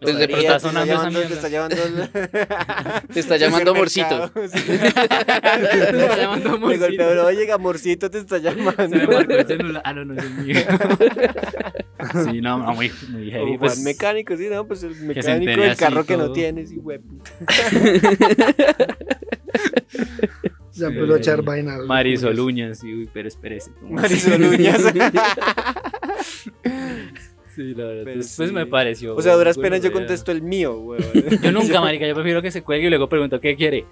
[0.00, 1.78] Pues de María, pronto está te sonando esa llamando,
[2.10, 4.26] te está llamando Te está llamando amorcito.
[4.48, 4.60] Sí.
[4.66, 6.86] Te está llamando Me amorcito.
[6.86, 8.96] golpeó, oye, amorcito te está Se me llamando.
[9.12, 9.82] marcó el celular.
[9.84, 10.60] Ah, no, no es el mío.
[12.32, 13.56] sí, no, no, muy, muy heavy.
[13.56, 16.98] Pues, mecánico, sí, no, pues el se mecánico del carro que no tienes, y güey.
[20.72, 21.78] Ya empezó a echar vainas.
[21.86, 23.70] Marisol Uñas, sí, uy, pero espérese.
[23.80, 24.82] Marisol Uñas.
[27.54, 28.02] Sí, la verdad.
[28.04, 28.54] Pues Después sí.
[28.54, 29.14] me pareció.
[29.16, 31.00] O sea, a duras penas yo contesto el mío, güey.
[31.42, 33.84] Yo nunca, marica, yo prefiero que se cuelgue y luego pregunto qué quiere.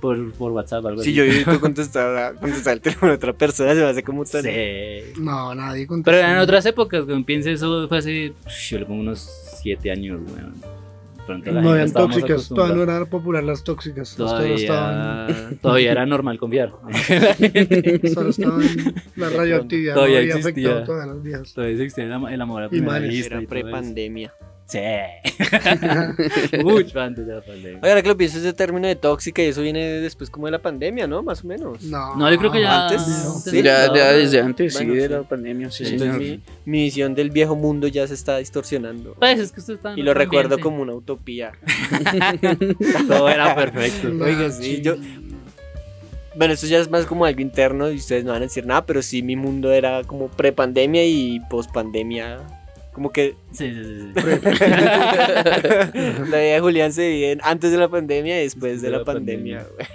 [0.00, 1.14] Por, por WhatsApp, algo Si así.
[1.44, 4.42] yo he contestar, contestar el teléfono de otra persona, se me hace como tan.
[4.42, 5.12] Sí.
[5.18, 6.10] No, nadie contestó.
[6.18, 8.32] Pero en otras épocas, cuando piense eso, fue hace.
[8.70, 9.30] Yo le pongo unos
[9.62, 10.54] 7 años, weón.
[11.30, 14.16] Pronto la No gente eran tóxicas, todavía no eran popular las tóxicas.
[14.16, 16.72] Todavía estaban, Todavía, era normal confiar.
[18.14, 18.62] solo estaban
[19.16, 20.84] la radioactividad, Todavía no había existía.
[20.84, 21.54] todas las.
[21.54, 23.36] Todavía existía el, am- el amor a Y primera vista.
[23.36, 24.34] Era prepandemia.
[24.70, 24.78] Sí.
[26.62, 27.80] Mucho antes de la pandemia.
[27.82, 30.52] Oye, ahora que lo pienso, ese término de tóxica y eso viene después como de
[30.52, 31.22] la pandemia, ¿no?
[31.24, 31.82] Más o menos.
[31.82, 35.06] No, No, yo creo que ya antes, antes sí, ya, desde antes, Bueno, sí, de
[35.06, 35.12] sí.
[35.12, 39.14] la pandemia, sí, Entonces mi, mi visión del viejo mundo ya se está distorsionando.
[39.18, 41.52] Pues es que usted está Y lo recuerdo como una utopía.
[43.08, 44.08] Todo era perfecto.
[44.08, 44.96] No, Oiga, sí, yo-
[46.36, 48.86] Bueno, esto ya es más como algo interno y ustedes no van a decir nada,
[48.86, 52.38] pero sí mi mundo era como prepandemia y pospandemia.
[52.92, 54.16] Como que Sí, sí, sí.
[54.24, 54.32] la
[56.24, 59.64] vida de Julián se en antes de la pandemia y después de, la, pandemia.
[59.74, 59.86] güey.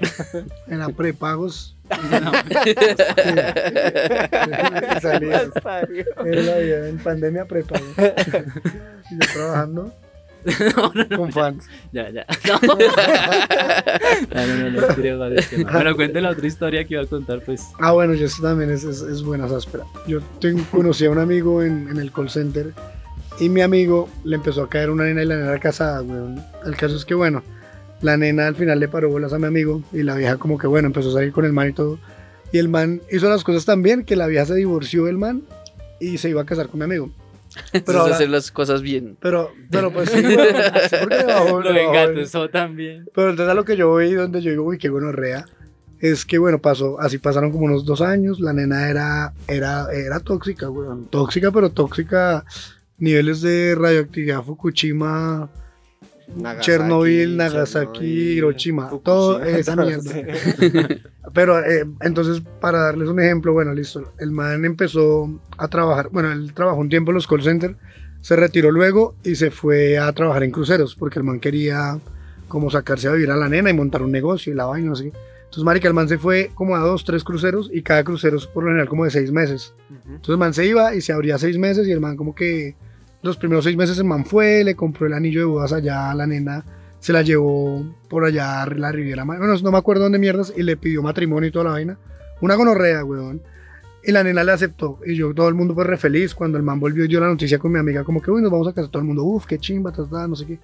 [0.67, 1.75] Eran prepagos.
[1.89, 2.31] No,
[5.01, 5.43] Salía.
[6.25, 7.85] Era la vida en pandemia prepago.
[7.97, 9.93] Y yo trabajando.
[10.77, 11.65] no, no, no, con fans.
[11.91, 12.25] ya, ya.
[14.33, 15.73] No, no, no, no, no, tiré varios temas.
[15.75, 17.63] Pero cuente la otra historia que iba a contar, pues.
[17.79, 19.85] Ah, bueno, y esto también es, es, es buena áspera.
[20.07, 22.73] Yo tengo, conocí a un amigo en, en el call center
[23.39, 26.43] y mi amigo le empezó a caer una nena y la nena era casada, weón.
[26.65, 27.43] El caso es que, bueno,
[28.01, 30.67] la nena al final le paró bolas a mi amigo y la vieja como que,
[30.67, 31.99] bueno, empezó a salir con el man y todo.
[32.51, 35.43] Y el man hizo las cosas tan bien que la vieja se divorció del man
[35.99, 37.09] y se iba a casar con mi amigo.
[37.85, 39.17] Pero ahora- hacer las cosas bien.
[39.21, 43.05] pero, pero pues sí, porque le bajó- Lo el- engatusó también.
[43.13, 45.45] Pero entonces a lo que yo vi, donde yo digo, uy, qué gonorrea,
[45.99, 50.19] es que, bueno, pasó, así pasaron como unos dos años, la nena era, era, era
[50.19, 52.43] tóxica, weón, tóxica, pero tóxica,
[52.97, 55.49] niveles de radioactividad, Fukushima,
[56.27, 60.11] Nagasaki, Chernobyl, Nagasaki, Chernobyl, Hiroshima, Fukushima, todo esa mierda.
[61.33, 66.31] Pero eh, entonces, para darles un ejemplo, bueno, listo, el man empezó a trabajar, bueno,
[66.31, 67.75] él trabajó un tiempo en los call centers,
[68.21, 71.99] se retiró luego y se fue a trabajar en cruceros, porque el man quería
[72.47, 75.11] como sacarse a vivir a la nena y montar un negocio y la vaina, así.
[75.55, 78.45] Entonces, marica, el man se fue como a dos, tres cruceros y cada crucero es
[78.45, 79.73] por lo general como de seis meses.
[79.89, 82.75] Entonces el man se iba y se abría seis meses y el man como que
[83.25, 86.15] los primeros seis meses el man fue, le compró el anillo de bodas allá a
[86.15, 86.63] la nena,
[86.99, 90.63] se la llevó por allá a la Riviera, bueno, no me acuerdo dónde mierdas, y
[90.63, 91.97] le pidió matrimonio y toda la vaina.
[92.41, 93.41] Una gonorrea, weón.
[94.03, 94.99] Y la nena le aceptó.
[95.05, 96.35] Y yo, todo el mundo fue re feliz.
[96.35, 98.67] Cuando el man volvió, dio la noticia con mi amiga, como que, uy, nos vamos
[98.67, 98.91] a casar.
[98.91, 100.59] Todo el mundo, uff, qué chimba, ta, ta, no sé qué.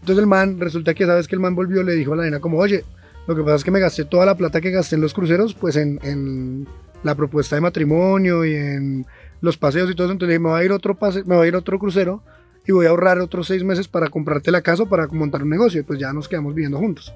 [0.00, 2.40] Entonces el man, resulta que sabes que el man volvió, le dijo a la nena,
[2.40, 2.84] como, oye,
[3.26, 5.54] lo que pasa es que me gasté toda la plata que gasté en los cruceros,
[5.54, 6.66] pues en, en
[7.02, 9.06] la propuesta de matrimonio y en
[9.42, 10.12] los paseos y todo eso.
[10.12, 12.22] Entonces dije, me va a ir otro, pase, me va a ir otro crucero
[12.66, 15.80] y voy a ahorrar otros seis meses para comprarte la casa para montar un negocio.
[15.80, 17.12] Y pues ya nos quedamos viviendo juntos.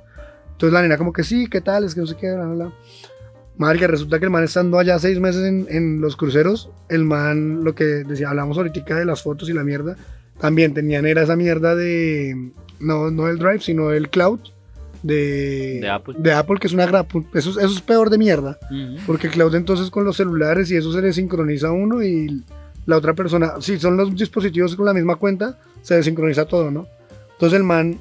[0.52, 1.84] Entonces la nena como que sí, ¿qué tal?
[1.84, 2.72] Es que no sé qué, bla, bla, bla.
[3.56, 7.64] Marica, resulta que el man estando allá seis meses en, en los cruceros, el man,
[7.64, 9.96] lo que decía, hablamos ahorita de las fotos y la mierda,
[10.38, 14.40] también tenían, era esa mierda de, no, no el Drive, sino el Cloud
[15.06, 16.14] de, De Apple.
[16.18, 18.58] de Apple, que es una grapa, eso, es- eso es peor de mierda,
[19.06, 22.42] porque Cloud entonces con los celulares y eso se le sincroniza a uno y
[22.86, 26.86] la otra persona, si son los dispositivos con la misma cuenta, se desincroniza todo, ¿no?
[27.32, 27.98] Entonces el man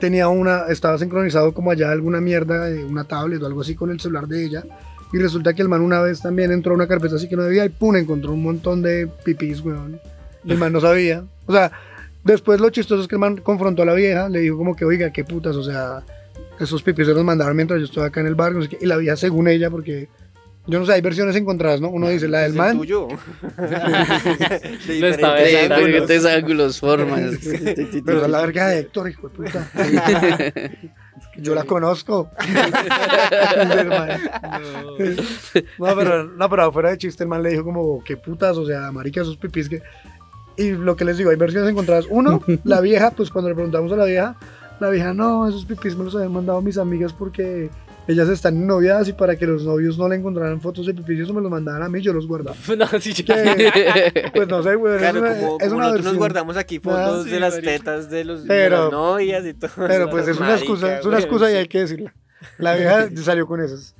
[0.00, 3.90] tenía una, estaba sincronizado como allá alguna mierda de una tablet o algo así con
[3.90, 4.64] el celular de ella.
[5.12, 7.42] Y resulta que el man una vez también entró a una carpeta así que no
[7.42, 10.00] debía y pum, encontró un montón de pipis, weón.
[10.44, 11.22] Y el man no sabía.
[11.46, 11.70] O sea,
[12.24, 14.84] después lo chistoso es que el man confrontó a la vieja, le dijo como que,
[14.84, 16.02] oiga, qué putas, o sea,
[16.60, 18.78] esos pipis se los mandaron mientras yo estaba acá en el barco, no sé qué.
[18.80, 20.08] Y la vieja, según ella, porque
[20.66, 21.88] yo no sé, hay versiones encontradas, ¿no?
[21.88, 22.78] Uno dice la del man.
[22.78, 23.08] tuyo.
[24.86, 25.86] De Lo estaba diferentes ángulos.
[25.86, 27.22] diferentes ángulos, formas.
[28.06, 29.68] Pero la verga de Héctor, hijo de puta.
[31.38, 32.30] Yo la conozco.
[35.78, 38.66] No, pero, no, pero fuera de chiste, el man le dijo como, qué putas, o
[38.66, 39.82] sea, marica, esos pipis que...
[40.56, 42.06] Y lo que les digo, hay versiones encontradas.
[42.10, 44.36] Uno, la vieja, pues cuando le preguntamos a la vieja,
[44.80, 47.70] la vieja, no, esos pipis me los habían mandado mis amigas porque
[48.08, 51.32] ellas están noviadas y para que los novios no le encontraran fotos de pipis, eso
[51.32, 52.56] me los mandaban a mí, yo los guardaba.
[52.76, 56.04] No, sí, yo- Que, pues no sé, güey, Claro, es una, como, es como nosotros
[56.04, 57.70] nos guardamos aquí fotos sí, de las marica.
[57.72, 59.70] tetas de, los, de Pero- las novias y todo.
[59.86, 61.58] Pero pues es una Marica, excusa, es una güey, excusa y sí.
[61.58, 62.14] hay que decirla.
[62.58, 63.94] La vieja salió con esas.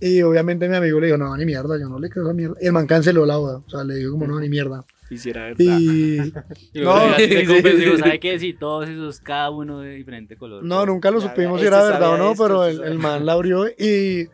[0.00, 2.54] Y obviamente mi amigo le dijo, no, ni mierda, yo no le creo esa mierda.
[2.60, 3.58] Y el man canceló la boda.
[3.66, 4.84] O sea, le dijo como, no, ni mierda.
[5.08, 5.58] Quisiera verdad.
[5.58, 6.16] Y
[6.72, 7.16] Y No.
[7.16, 7.98] ya digo, sí.
[7.98, 8.38] ¿sabe qué?
[8.38, 10.64] Si todos esos, cada uno de diferente color.
[10.64, 12.98] no, nunca lo supimos si era este verdad o no, esto, pero este el, el
[12.98, 14.28] man la abrió y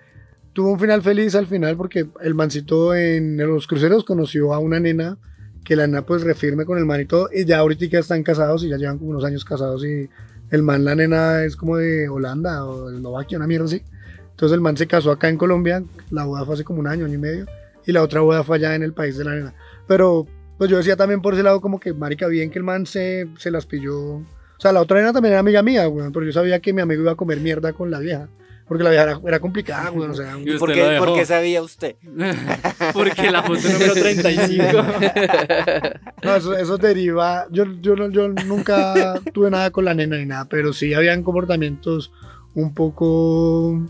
[0.52, 4.80] tuvo un final feliz al final porque el mancito en los cruceros conoció a una
[4.80, 5.18] nena
[5.64, 7.28] que la nena pues refirme con el man y todo.
[7.32, 10.08] Y ya ahorita ya están casados y ya llevan como unos años casados y
[10.50, 13.82] el man, la nena es como de Holanda o de Eslovaquia, una mierda así.
[14.30, 17.04] Entonces el man se casó acá en Colombia, la boda fue hace como un año,
[17.06, 17.46] año y medio,
[17.86, 19.54] y la otra boda fue allá en el país de la nena.
[19.86, 20.26] Pero
[20.62, 23.26] pues yo decía también por ese lado como que, marica, bien que el man se,
[23.36, 23.98] se las pilló.
[23.98, 24.24] O
[24.58, 27.02] sea, la otra nena también era amiga mía, güey, pero yo sabía que mi amigo
[27.02, 28.28] iba a comer mierda con la vieja.
[28.68, 30.38] Porque la vieja era, era complicada, güey, o sea...
[30.38, 31.96] Y ¿Por qué, por qué sabía usted?
[32.94, 34.62] Porque la foto número 35.
[36.22, 37.46] No, eso, eso deriva.
[37.50, 41.24] Yo, yo, no- yo nunca tuve nada con la nena ni nada, pero sí habían
[41.24, 42.12] comportamientos
[42.54, 43.84] un poco.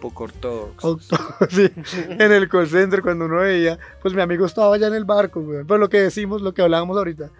[0.00, 0.86] Poco ortodoxo.
[0.86, 1.16] auto-
[1.50, 1.70] sí,
[2.08, 3.78] en el call center, cuando uno veía.
[4.02, 5.64] Pues mi amigo estaba allá en el barco, güey.
[5.64, 7.30] Pero lo que decimos, lo que hablábamos ahorita.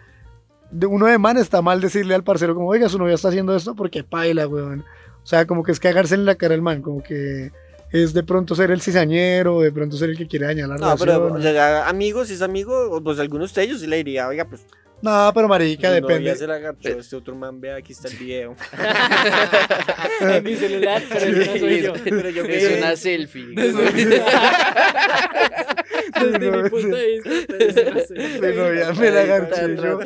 [0.71, 3.55] De uno de man está mal decirle al parcero, como, oiga, su novia está haciendo
[3.55, 4.65] esto porque paila, güey.
[4.65, 4.83] O
[5.23, 7.53] sea, como que es cagarse en la cara al man, como que
[7.93, 10.97] es de pronto ser el cizañero, de pronto ser el que quiere dañar la No,
[10.97, 11.39] pero relación.
[11.39, 14.67] o sea, amigos, si es amigo, pues algunos de ellos sí le diría, oiga, pues
[15.03, 16.15] No, pero marica, Su depende.
[16.21, 18.57] novia se la agarchó, este otro man, vea, aquí está el video.
[20.21, 21.93] en mi celular, pero ese no soy yo.
[22.03, 23.55] Pero yo Es una selfie.
[26.15, 28.41] Desde mi punto de vista, entonces, no sé.
[28.41, 29.99] Mi novia me la agarché yo.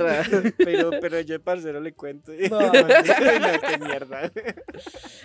[0.58, 2.32] Pero, pero yo, parcero, le cuento.
[2.50, 4.30] No, No, qué mierda.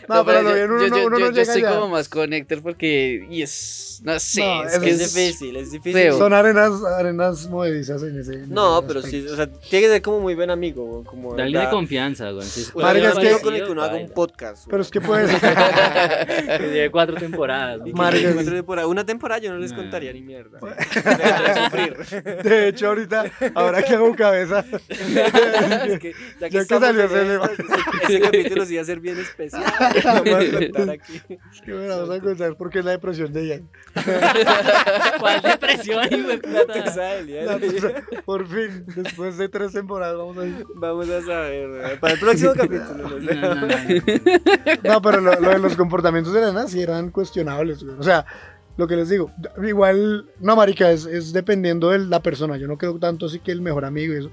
[0.08, 1.76] No, pero lo bien, uno, yo, no- yo- uno yo- no yo llega estoy allá.
[1.76, 3.26] como más con Héctor porque.
[3.30, 4.02] Y es.
[4.04, 4.42] No sé.
[4.42, 6.12] No, es que Es difícil, es difícil.
[6.14, 8.34] Son arenas, arenas movedizas en ese.
[8.34, 9.28] en No, ese pero aspecto.
[9.28, 11.04] sí, o sea, tiene que ser como muy buen amigo.
[11.06, 12.46] Como Dale de confianza, güey.
[12.46, 12.74] Si es que-
[13.42, 14.68] con el que uno haga un podcast.
[14.70, 15.40] Pero es que puede ser.
[16.56, 17.80] Que lleve cuatro temporadas.
[17.86, 18.88] ¿no?
[18.88, 20.60] Una temporada yo no les contaría ni mierda.
[22.44, 25.14] De hecho, ahorita, ahora que hago cabeza, Es que,
[25.86, 27.06] ya que, Ya que estamos salió
[28.04, 29.64] ese capítulo sí va a ser bien especial.
[30.04, 31.22] Vamos a contar aquí.
[31.66, 33.62] que me vamos a contar por qué es la depresión de ella.
[35.20, 40.66] ¿Cuál depresión, La tusa de por fin, después de tres temporadas, vamos a ir.
[40.76, 42.00] Vamos a saber.
[42.00, 43.10] Para el próximo capítulo.
[43.10, 43.36] no sé.
[43.36, 44.96] No, no, no, no.
[44.96, 47.98] No, pero lo, lo de los comportamientos de la nena sí eran cuestionables, güey.
[47.98, 48.26] O sea,
[48.78, 49.32] lo que les digo,
[49.64, 52.58] igual, no, marica, es, es dependiendo de la persona.
[52.58, 54.32] Yo no creo tanto así que el mejor amigo y eso.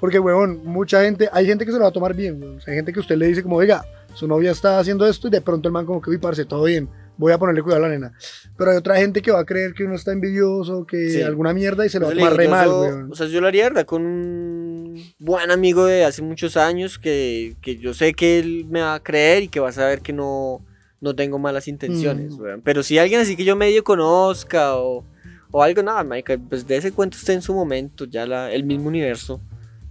[0.00, 2.56] Porque, weón, mucha gente, hay gente que se lo va a tomar bien, weón.
[2.58, 3.84] O sea, hay gente que usted le dice como, oiga,
[4.14, 6.64] su novia está haciendo esto y de pronto el man como que, uy, parce, todo
[6.64, 8.12] bien, voy a ponerle cuidado a la nena.
[8.56, 11.22] Pero hay otra gente que va a creer que uno está envidioso, que Sí.
[11.22, 13.12] alguna mierda y se lo va a tomar re mal, weón.
[13.12, 13.86] O sea, yo lo haría, ¿verdad?
[13.86, 18.80] Con un buen amigo de hace muchos años que, que yo sé que él me
[18.82, 20.60] va a creer y que va a saber que no,
[21.00, 22.40] no tengo malas intenciones, Mm.
[22.40, 22.60] weón.
[22.62, 25.04] Pero si alguien así que yo medio conozca o,
[25.50, 28.64] o algo, nada, marica, pues de ese cuento usted en su momento, ya la, el
[28.64, 29.40] mismo universo.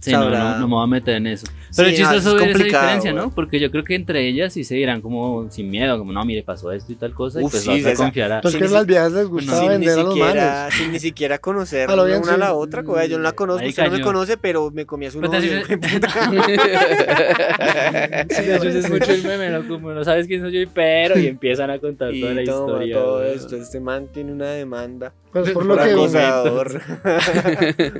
[0.00, 0.38] Sí, no, Sabrá.
[0.52, 1.46] no, no me voy a meter en eso.
[1.76, 3.12] Pero Sí, el no, chistoso es ver esa diferencia.
[3.12, 3.30] ¿no?
[3.30, 6.42] Porque yo creo que entre ellas sí se dirán como sin miedo, como no, mire,
[6.44, 8.40] pasó esto y tal cosa, Uf, y pues sí, vas a esa- confiar a...
[8.42, 11.96] Las viejas les gustaba sin, ni vender a los siquiera, sin ni siquiera conocer A
[11.96, 13.08] lo bien, una a la otra, güey.
[13.08, 15.40] Yo no la conozco, Ahí usted no me conoce, pero me comía su Pero te
[15.40, 15.62] novio.
[15.66, 16.08] puta.
[18.30, 19.66] Sí, de hecho, es mucho el meme, ¿no?
[19.68, 22.66] Como no sabes quién soy yo, pero y empiezan a contar Y toda la toma
[22.84, 22.96] historia.
[22.96, 23.34] todo güey.
[23.34, 23.56] esto.
[23.56, 25.12] Este man tiene una demanda.
[25.42, 26.08] Pues por Por lo que uno,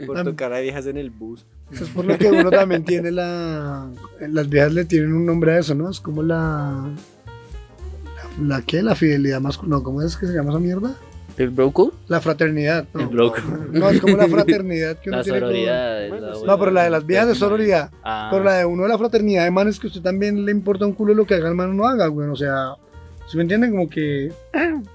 [0.07, 1.45] por tocar a viejas en el bus.
[1.73, 3.89] es por lo que uno también tiene la.
[4.29, 5.91] Las viejas le tienen un nombre a eso, ¿no?
[5.91, 6.89] Es como la.
[8.39, 8.83] ¿La, la qué?
[8.83, 9.63] La fidelidad más.
[9.63, 10.95] No, ¿cómo es que se llama esa mierda?
[11.37, 11.93] ¿El broco?
[12.09, 12.87] La fraternidad.
[12.95, 13.37] No, El bloco.
[13.71, 16.03] no es como la fraternidad que uno La tiene sororidad.
[16.05, 16.47] es Bueno, la.
[16.47, 17.91] No, pero la de las viejas de sororidad.
[18.03, 20.45] Ah, Pero la de uno de la fraternidad de man es que a usted también
[20.45, 22.29] le importa un culo lo que haga el man o no haga, güey.
[22.29, 22.73] O sea,
[23.31, 23.71] ¿sí me entienden?
[23.71, 24.33] Como que.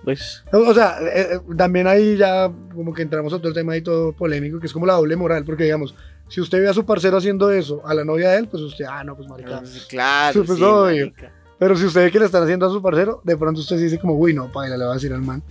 [0.04, 0.44] Pues.
[0.52, 3.82] O o sea, eh, eh, también ahí ya como que entramos a otro tema ahí
[3.82, 5.96] todo polémico, que es como la doble moral, porque digamos,
[6.28, 8.86] si usted ve a su parcero haciendo eso, a la novia de él, pues usted,
[8.90, 9.62] ah, no, pues marica.
[9.90, 11.06] Claro, Sí, pues, sí, obvio.
[11.08, 11.32] marica.
[11.60, 13.84] Pero si usted ve que le están haciendo a su parcero, de pronto usted sí
[13.84, 15.42] dice como, uy, no, paila, le va a decir al man.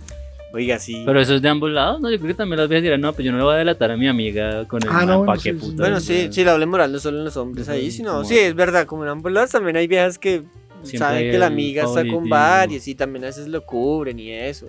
[0.55, 1.01] Oiga, sí.
[1.03, 2.11] Pero eso es de ambos lados, ¿no?
[2.11, 3.89] Yo creo que también las viejas dirán, no, pues yo no le voy a delatar
[3.89, 5.77] a mi amiga con el Ah, man, no, ¿pa' qué sí, puta?
[5.81, 8.53] bueno, sí, sí, la doble moral no solo en los hombres ahí, sino, sí, es
[8.53, 10.43] verdad, como en ambos lados también hay viejas que
[10.83, 14.31] Siempre saben que la amiga está con varios y también a veces lo cubren y
[14.31, 14.67] eso.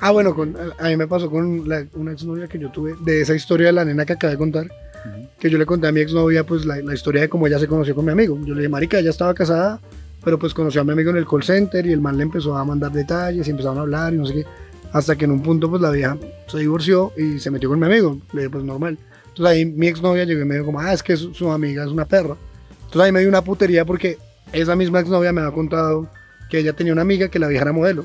[0.00, 3.20] Ah, bueno, con, a mí me pasó con la- una exnovia que yo tuve, de
[3.20, 5.28] esa historia de la nena que acabé de contar, Ujú.
[5.38, 7.66] que yo le conté a mi exnovia, pues la, la historia de cómo ella se
[7.68, 8.38] conoció con mi amigo.
[8.44, 9.80] Yo le dije, marica, ella estaba casada,
[10.24, 12.56] pero pues conoció a mi amigo en el call center y el man le empezó
[12.56, 14.44] a mandar detalles y empezaron a hablar y no sé qué.
[14.92, 16.16] Hasta que en un punto, pues la vieja
[16.48, 18.18] se divorció y se metió con mi amigo.
[18.32, 18.98] Le dije, pues normal.
[19.28, 21.84] Entonces ahí mi exnovia llegó y me dijo como, ah, es que su, su amiga
[21.84, 22.36] es una perra.
[22.84, 24.18] Entonces ahí me dio una putería porque
[24.52, 26.08] esa misma exnovia me había contado
[26.48, 28.04] que ella tenía una amiga que la vieja era modelo.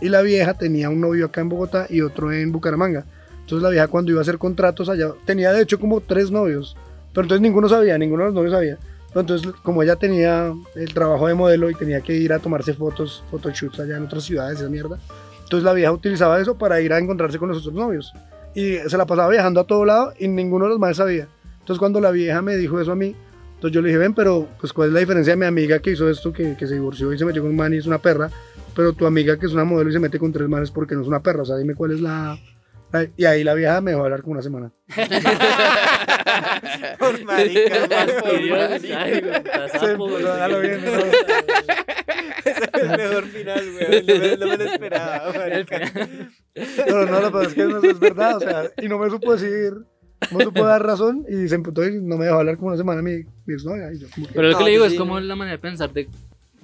[0.00, 3.04] Y la vieja tenía un novio acá en Bogotá y otro en Bucaramanga.
[3.40, 6.76] Entonces la vieja cuando iba a hacer contratos allá, tenía de hecho como tres novios.
[7.12, 8.78] Pero entonces ninguno sabía, ninguno de los novios sabía.
[9.14, 13.22] Entonces como ella tenía el trabajo de modelo y tenía que ir a tomarse fotos,
[13.30, 14.98] photoshoots allá en otras ciudades, esa mierda.
[15.42, 18.12] Entonces la vieja utilizaba eso para ir a encontrarse con los otros novios.
[18.54, 21.28] Y se la pasaba viajando a todo lado y ninguno de los más sabía.
[21.60, 23.14] Entonces cuando la vieja me dijo eso a mí,
[23.62, 25.92] entonces yo le dije, ven, pero pues cuál es la diferencia de mi amiga que
[25.92, 28.02] hizo esto, que, que se divorció y se metió con un man y es una
[28.02, 28.28] perra,
[28.74, 31.02] pero tu amiga que es una modelo y se mete con tres manes porque no
[31.02, 32.36] es una perra, o sea, dime cuál es la...
[33.16, 34.72] Y ahí la vieja me dejó hablar como una semana.
[36.98, 37.86] Por marica.
[42.44, 44.02] Ese es el mejor final, güey.
[44.08, 45.32] No me, no me lo esperaba.
[45.32, 45.78] marica.
[46.88, 49.08] No, no, lo que pasa es que no es verdad, o sea, y no me
[49.08, 49.72] supo decir,
[50.30, 52.76] no me supo dar razón y se emputó y no me dejó hablar como una
[52.76, 53.92] semana mi, mi exnovia.
[53.92, 55.26] Y yo como que, Pero lo No, que le digo pues es sí, como no.
[55.26, 56.08] la manera de pensar de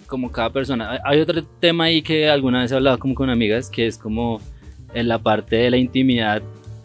[0.07, 0.91] como cada persona.
[0.93, 3.99] Hay- Hay otro tema ahí que alguna vez he hablado como con amigas, que es
[3.99, 4.41] como
[4.95, 6.43] en la parte de la intimidad,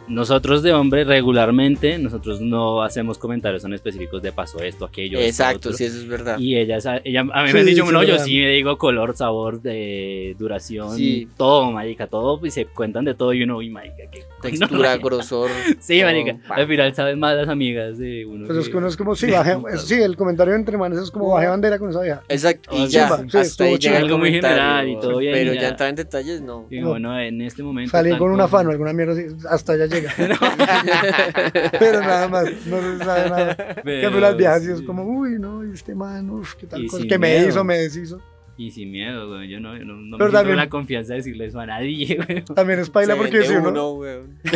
[0.07, 5.17] nosotros de hombre regularmente, nosotros no hacemos comentarios en específicos de pasó esto, aquello.
[5.19, 5.73] esto, Exacto, otro.
[5.73, 6.37] sí, eso es verdad.
[6.37, 8.77] Y ellas, ella, a mí Sí, me han dicho, sí, no, yo sí me digo
[8.77, 11.27] color, sabor, de duración, Sí.
[11.37, 15.49] todo, marica, todo, y se cuentan de todo y uno, uy, marica, qué Textura, grosor.
[15.79, 16.55] Sí, todo, marica, pa.
[16.55, 18.45] al final saben más las amigas de uno.
[18.47, 21.11] Pues es que- que uno es como, sí, baje, sí, el comentario entre manes es
[21.11, 22.21] como baje bandera con esa vieja.
[22.27, 23.07] Exacto, y Ah, ya,
[23.39, 25.61] hasta ahí llega el algo muy general y todo bien, Pero ya.
[25.61, 26.67] ya entrar en detalles, no.
[26.69, 27.91] Y bueno, en este momento.
[27.91, 30.13] Salí tal con un como- afán o alguna mierda así, hasta allá llega.
[31.79, 33.55] Pero nada más, no se sabe nada.
[33.55, 34.85] Que Pero las viejas y es sí.
[34.85, 37.05] como, uy, no, y este man, uf, qué tal cosa.
[37.07, 38.21] Que me hizo, me deshizo.
[38.55, 39.49] Y sin miedo, güey.
[39.49, 42.45] Yo no, no, no Pero me también- la confianza de decirle eso a nadie, güey.
[42.45, 44.07] También es paila porque si uno, uno.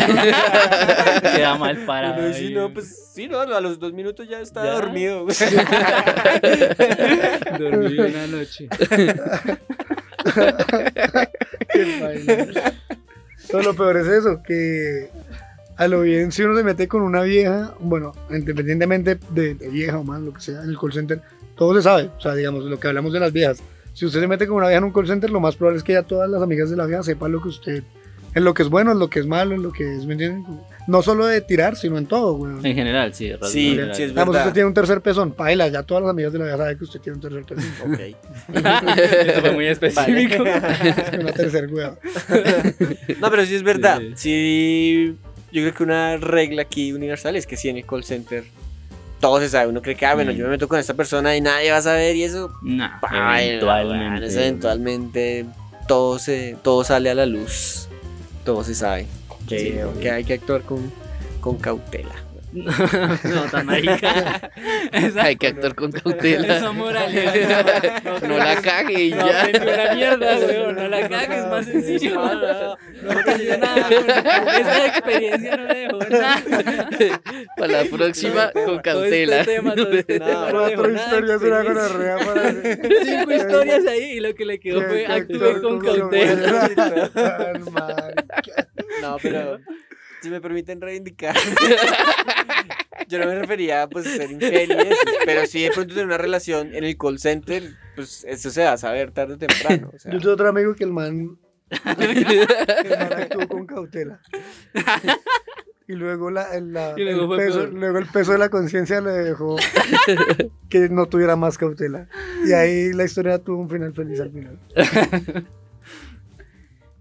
[1.35, 2.31] Queda mal parado.
[2.31, 4.71] Sí, ahí, no, pues sí, no, a los dos minutos ya está Ya.
[4.73, 5.35] dormido, güey.
[7.59, 8.69] Dormí una noche.
[11.73, 12.73] Qué vaina.
[13.49, 15.09] Todo lo peor es eso, que
[15.77, 19.97] a lo bien si uno se mete con una vieja, bueno, independientemente de, de vieja
[19.97, 21.21] o más, lo que sea, en el call center,
[21.55, 22.09] todo se sabe.
[22.17, 23.61] O sea, digamos, lo que hablamos de las viejas.
[23.93, 25.83] Si usted se mete con una vieja en un call center, lo más probable es
[25.83, 27.83] que ya todas las amigas de la vieja sepan lo que usted,
[28.33, 30.13] en lo que es bueno, en lo que es malo, en lo que es, ¿me
[30.13, 30.45] entienden?
[30.87, 32.53] No solo de tirar, sino en todo, güey.
[32.63, 33.31] En general, sí.
[33.43, 34.47] Sí, sí, es Digamos, verdad.
[34.47, 36.83] usted tiene un tercer pezón, paila, ya todas las amigas de la vieja saben que
[36.85, 37.93] usted tiene un tercer pezón.
[37.93, 37.99] Ok.
[39.27, 40.43] Eso fue muy específico.
[41.19, 41.95] una tercer hueá.
[43.19, 43.99] No, pero sí es verdad.
[44.15, 44.15] Sí.
[44.15, 45.15] Sí,
[45.51, 48.43] yo creo que una regla aquí universal es que sí en el call center
[49.19, 49.67] todo se sabe.
[49.69, 50.35] Uno cree que, ah, bueno, Mm.
[50.35, 52.53] yo me meto con esta persona y nadie va a saber y eso.
[52.61, 54.05] No, paila, eventualmente.
[54.05, 55.45] weón, eso eventualmente
[55.87, 57.87] todo, se, todo sale a la luz.
[58.45, 59.07] Todo se sabe.
[59.47, 59.75] Que, Sí.
[60.01, 60.91] que hay que actuar con,
[61.41, 62.15] con cautela.
[62.53, 64.49] no, tan marica.
[65.21, 66.57] Hay que actuar con cautela.
[66.57, 68.01] esa moraleja.
[68.25, 69.43] No la cague y No ya.
[69.43, 70.75] aprendí una mierda, weón.
[70.75, 72.15] No la cagues, más sencillo.
[72.15, 73.89] No aprendió nada.
[74.59, 76.89] Esa experiencia no le dejó nada.
[77.57, 79.41] Para la próxima, con cautela.
[79.41, 82.51] este todo este No, no dejó Cuatro historias, una gonorrea para...
[83.03, 86.69] Cinco historias ahí y lo que le quedó fue actúe con con cautela.
[89.11, 89.59] No, pero
[90.21, 91.35] si me permiten reivindicar.
[93.07, 96.07] Yo no me refería pues, a ser infiel y eso, pero si de pronto tener
[96.07, 97.63] una relación en el call center,
[97.95, 99.91] pues eso se va a saber tarde o temprano.
[99.95, 100.11] o sea.
[100.11, 101.37] Yo tengo otro amigo que el man,
[101.69, 104.19] el man actuó con cautela.
[105.87, 108.99] Y luego, la, el, la- Y luego el peso, luego el peso de la conciencia
[108.99, 109.55] le dejó
[110.67, 112.09] que no tuviera más cautela.
[112.45, 114.59] Y ahí la historia tuvo un final feliz al final.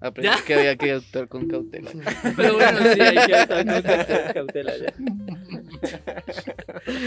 [0.07, 1.91] Aprendí que había que actuar con cautela.
[2.37, 4.95] Pero bueno, sí, hay que actuar con cautela- cautela ya.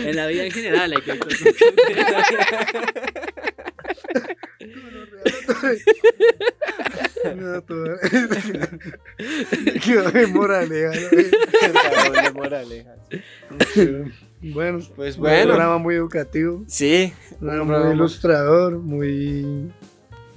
[0.10, 2.94] En la vida en general hay que actuar con cautela.
[7.36, 7.98] No, todo-
[9.84, 10.92] Quedó de moraleja.
[12.06, 12.96] Doble moraleja.
[13.76, 14.12] ¿no?
[14.42, 15.48] Bueno, Pues un bueno.
[15.48, 19.70] programa muy educativo, Sí, un un programa muy ilustrador, muy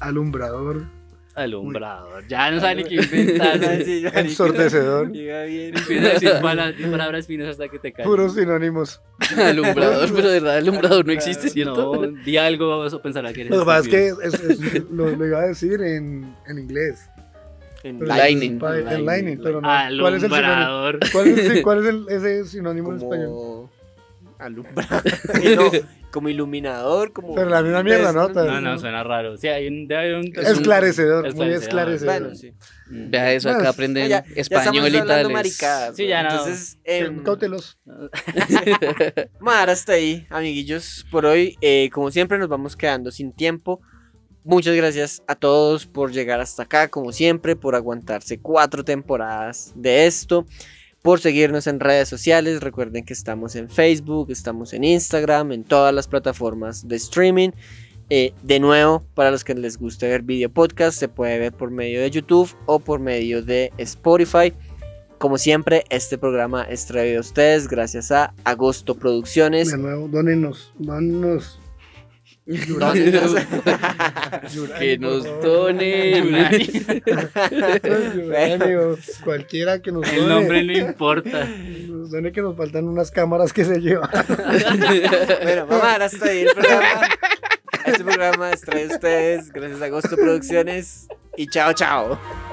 [0.00, 0.86] alumbrador,
[1.34, 2.26] Alumbrador.
[2.28, 3.58] Ya no saben ni qué inventar.
[4.18, 5.76] Ensordecedor, Llega bien.
[5.76, 8.06] Empieza a decir pala- palabras finas hasta que te caes.
[8.06, 9.00] puros sinónimos.
[9.36, 11.94] Alumbrador, pero de verdad, alumbrador no existe, ¿cierto?
[12.06, 14.50] No, di algo, vas a pensar que eres Lo que pasa es que estúpido.
[14.50, 17.08] es- es- lo, lo iba a decir en, en inglés.
[17.82, 18.60] En Pero Lightning.
[18.62, 19.68] es En lightning, pero no.
[19.70, 20.52] Ah, ¿Cuál es el sinónimo?
[20.52, 20.98] Alumbrador.
[21.12, 23.26] ¿Cuál es, sí, cuál es el, ese sinónimo en español?
[23.28, 23.70] Como
[24.38, 25.02] alumbrado.
[25.56, 25.70] No,
[26.12, 27.34] como iluminador, como.
[27.34, 28.28] Pero la misma mierda, ¿no?
[28.28, 29.36] No, no, suena raro.
[29.36, 31.62] Sí, hay un, debe haber un- Es un- Esclarecedor, muy esclarecedor.
[31.62, 32.20] esclarecedor.
[32.20, 32.52] Bueno, sí.
[32.88, 35.32] Vea eso, acá aprenden Ya, ya español y hablando tales.
[35.32, 35.96] maricadas.
[35.96, 36.08] Sí, ¿no?
[36.10, 36.30] ya no.
[36.30, 37.78] Entonces, Eh, Cautelos.
[37.86, 41.56] Vamos a dar hasta ahí, amiguillos, por hoy.
[41.60, 43.80] Eh, como siempre, nos vamos quedando sin tiempo.
[44.44, 50.06] Muchas gracias a todos por llegar hasta acá, como siempre, por aguantarse cuatro temporadas de
[50.06, 50.46] esto,
[51.02, 52.60] por seguirnos en redes sociales.
[52.60, 57.50] Recuerden que estamos en Facebook, estamos en Instagram, en todas las plataformas de streaming.
[58.08, 61.70] Eh, de nuevo, para los que les guste ver video podcast, se puede ver por
[61.70, 64.52] medio de YouTube o por medio de Spotify.
[65.18, 69.70] Como siempre, este programa es traído a ustedes gracias a Agosto Producciones.
[69.70, 71.61] De nuevo, donenos, donenos.
[74.78, 76.34] Que nos donen.
[79.24, 81.48] Cualquiera que nos El done, nombre no importa.
[81.88, 84.10] nos done que nos faltan unas cámaras que se llevan.
[85.42, 87.08] bueno, vamos a dar hasta ahí el programa.
[87.86, 91.08] Este programa es traído a ustedes gracias a Agosto Producciones.
[91.36, 92.51] Y chao, chao.